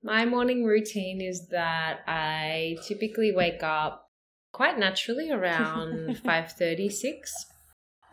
[0.04, 4.10] My morning routine is that i typically wake up
[4.52, 7.30] quite naturally around 5.36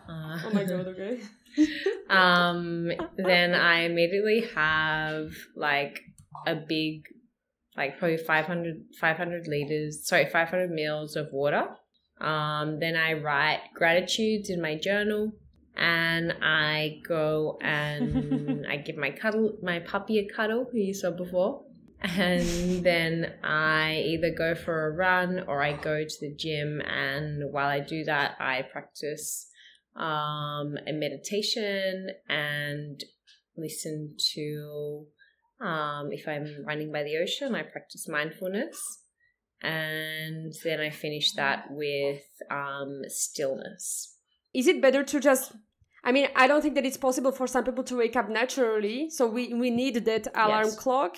[0.08, 1.20] uh, oh my god okay
[2.10, 6.02] um, then I immediately have like
[6.48, 7.04] a big,
[7.76, 11.68] like probably 500, 500 liters, sorry, 500 mils of water.
[12.20, 15.34] Um, then I write gratitudes in my journal
[15.76, 21.12] and I go and I give my cuddle, my puppy a cuddle who you saw
[21.12, 21.64] before.
[22.04, 26.82] And then I either go for a run or I go to the gym.
[26.82, 29.51] And while I do that, I practice
[29.96, 33.04] um, a meditation and
[33.58, 35.06] listen to
[35.60, 38.80] um, if I'm running by the ocean, I practice mindfulness.
[39.62, 44.18] And then I finish that with um, stillness.
[44.56, 45.54] Is it better to just
[46.04, 49.10] I mean, I don't think that it's possible for some people to wake up naturally,
[49.12, 50.76] so we, we need that alarm yes.
[50.76, 51.18] clock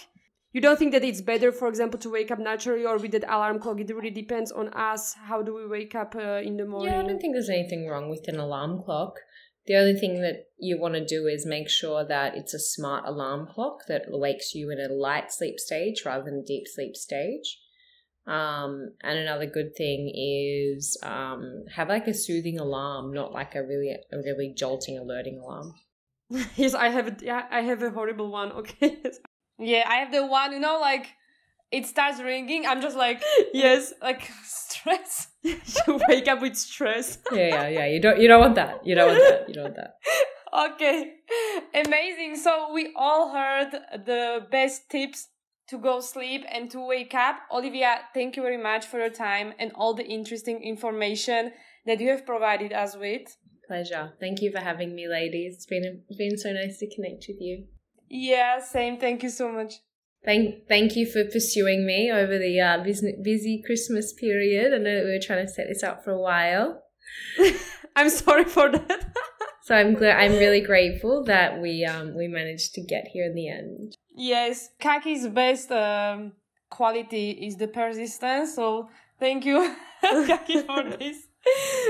[0.53, 3.23] you don't think that it's better for example to wake up naturally or with that
[3.25, 6.65] alarm clock it really depends on us how do we wake up uh, in the
[6.65, 9.15] morning yeah i don't think there's anything wrong with an alarm clock
[9.65, 13.03] the only thing that you want to do is make sure that it's a smart
[13.05, 16.95] alarm clock that wakes you in a light sleep stage rather than a deep sleep
[16.95, 17.59] stage
[18.25, 23.63] um, and another good thing is um, have like a soothing alarm, not like a
[23.63, 25.73] really a really jolting alerting alarm.
[26.55, 27.07] yes, I have.
[27.07, 28.53] A, yeah, I have a horrible one.
[28.53, 28.97] Okay,
[29.59, 31.07] yeah, I have the one, you know, like
[31.71, 32.65] it starts ringing.
[32.65, 33.21] I'm just like,
[33.53, 35.27] yes, like stress.
[35.43, 37.17] you wake up with stress.
[37.31, 37.85] yeah, yeah, yeah.
[37.87, 38.85] You don't, you don't want that.
[38.85, 39.49] You don't want that.
[39.49, 39.95] You don't want that.
[40.65, 41.13] okay,
[41.73, 42.35] amazing.
[42.35, 43.71] So we all heard
[44.05, 45.29] the best tips
[45.69, 47.37] to go sleep and to wake up.
[47.51, 51.51] Olivia, thank you very much for your time and all the interesting information
[51.85, 53.35] that you have provided us with.
[53.67, 54.13] Pleasure.
[54.19, 55.55] Thank you for having me, ladies.
[55.55, 57.65] It's been it's been so nice to connect with you.
[58.16, 58.99] Yeah, same.
[58.99, 59.74] Thank you so much.
[60.24, 64.72] Thank, thank you for pursuing me over the uh, busy, busy Christmas period.
[64.72, 66.84] I know that we were trying to set this up for a while.
[67.95, 69.16] I'm sorry for that.
[69.64, 70.20] so I'm glad.
[70.20, 73.97] I'm really grateful that we um we managed to get here in the end.
[74.16, 76.34] Yes, Kaki's best um,
[76.70, 78.55] quality is the persistence.
[78.55, 78.89] So
[79.20, 81.18] thank you, Kaki, for this.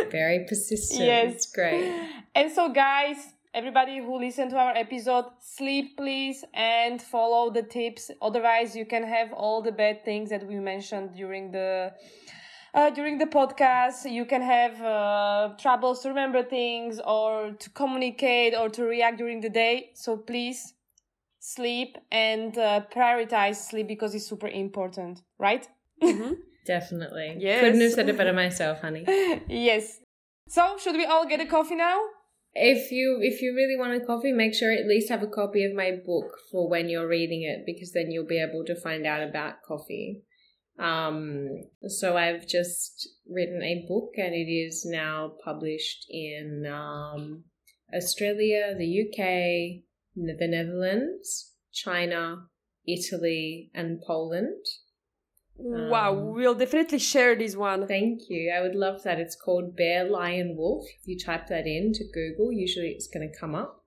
[0.09, 1.05] Very persistent.
[1.05, 1.93] Yes, it's great.
[2.33, 3.17] And so, guys,
[3.53, 8.09] everybody who listened to our episode, sleep please and follow the tips.
[8.21, 11.93] Otherwise, you can have all the bad things that we mentioned during the
[12.73, 14.11] uh, during the podcast.
[14.11, 19.41] You can have uh, troubles to remember things or to communicate or to react during
[19.41, 19.91] the day.
[19.93, 20.73] So please
[21.39, 25.67] sleep and uh, prioritize sleep because it's super important, right?
[26.01, 26.33] Mm-hmm.
[26.65, 27.35] Definitely.
[27.39, 27.59] Yes.
[27.59, 29.03] Couldn't have said it better myself, honey.
[29.49, 29.99] yes.
[30.47, 31.99] So, should we all get a coffee now?
[32.55, 35.63] If you if you really want a coffee make sure at least have a copy
[35.63, 39.05] of my book for when you're reading it because then you'll be able to find
[39.05, 40.23] out about coffee.
[40.79, 41.49] Um
[41.87, 47.43] so i've just written a book and it is now published in um
[47.95, 49.17] australia the uk
[50.15, 52.47] the netherlands china
[52.87, 54.65] italy and poland
[55.65, 57.87] Wow, um, we'll definitely share this one.
[57.87, 58.53] Thank you.
[58.55, 59.19] I would love that.
[59.19, 60.85] It's called Bear Lion Wolf.
[61.01, 63.81] If you type that in to Google, usually it's going to come up.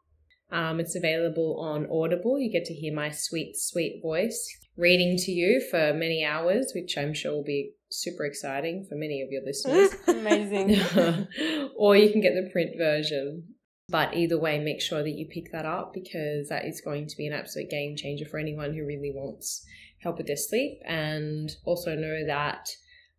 [0.51, 2.39] Um, it's available on Audible.
[2.39, 6.97] You get to hear my sweet, sweet voice reading to you for many hours, which
[6.97, 9.91] I'm sure will be super exciting for many of your listeners.
[10.07, 11.29] Amazing.
[11.77, 13.45] or you can get the print version.
[13.89, 17.17] But either way, make sure that you pick that up because that is going to
[17.17, 19.65] be an absolute game changer for anyone who really wants
[20.07, 22.69] help with their sleep and also know that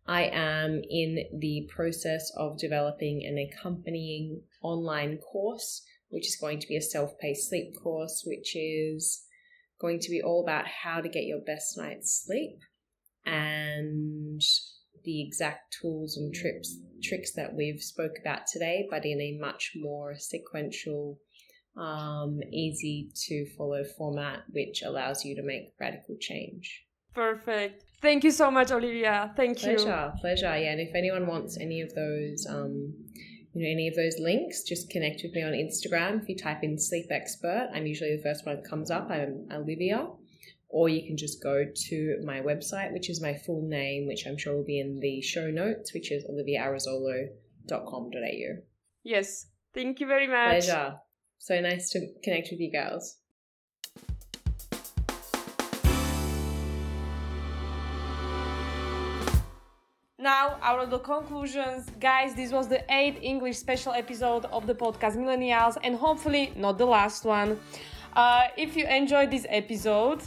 [0.06, 6.66] I am in the process of developing an accompanying online course, which is going to
[6.66, 9.22] be a self paced sleep course, which is
[9.78, 12.58] going to be all about how to get your best night's sleep
[13.26, 14.40] and
[15.04, 19.72] the exact tools and trips tricks that we've spoke about today, but in a much
[19.76, 21.18] more sequential,
[21.78, 26.84] um, easy to follow format, which allows you to make radical change.
[27.14, 27.84] Perfect.
[28.00, 29.32] Thank you so much, Olivia.
[29.36, 29.84] Thank pleasure, you.
[29.84, 30.58] Pleasure, pleasure.
[30.58, 32.94] Yeah, and if anyone wants any of those, um,
[33.54, 36.22] you know, any of those links, just connect with me on Instagram.
[36.22, 39.10] If you type in sleep expert, I'm usually the first one that comes up.
[39.10, 40.06] I'm Olivia
[40.68, 44.36] or you can just go to my website, which is my full name, which I'm
[44.36, 48.62] sure will be in the show notes, which is oliviaarezzolo.com.au.
[49.02, 50.66] Yes, thank you very much.
[50.66, 50.96] Pleasure.
[51.38, 53.16] So nice to connect with you girls.
[60.20, 64.74] Now, out of the conclusions, guys, this was the eighth English special episode of the
[64.74, 67.58] podcast Millennials, and hopefully not the last one.
[68.14, 70.20] Uh, if you enjoyed this episode,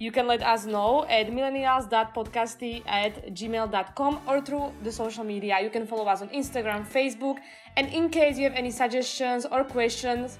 [0.00, 5.60] you can let us know at millennials.podcasty at gmail.com or through the social media.
[5.62, 7.36] You can follow us on Instagram, Facebook,
[7.76, 10.38] and in case you have any suggestions or questions,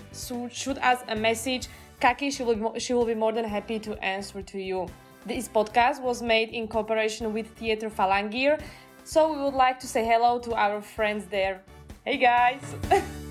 [0.51, 1.69] shoot us a message.
[2.01, 4.87] Kaki, she will, she will be more than happy to answer to you.
[5.27, 8.59] This podcast was made in cooperation with Theatre Falangir,
[9.05, 11.61] so we would like to say hello to our friends there.
[12.07, 12.63] Hey guys!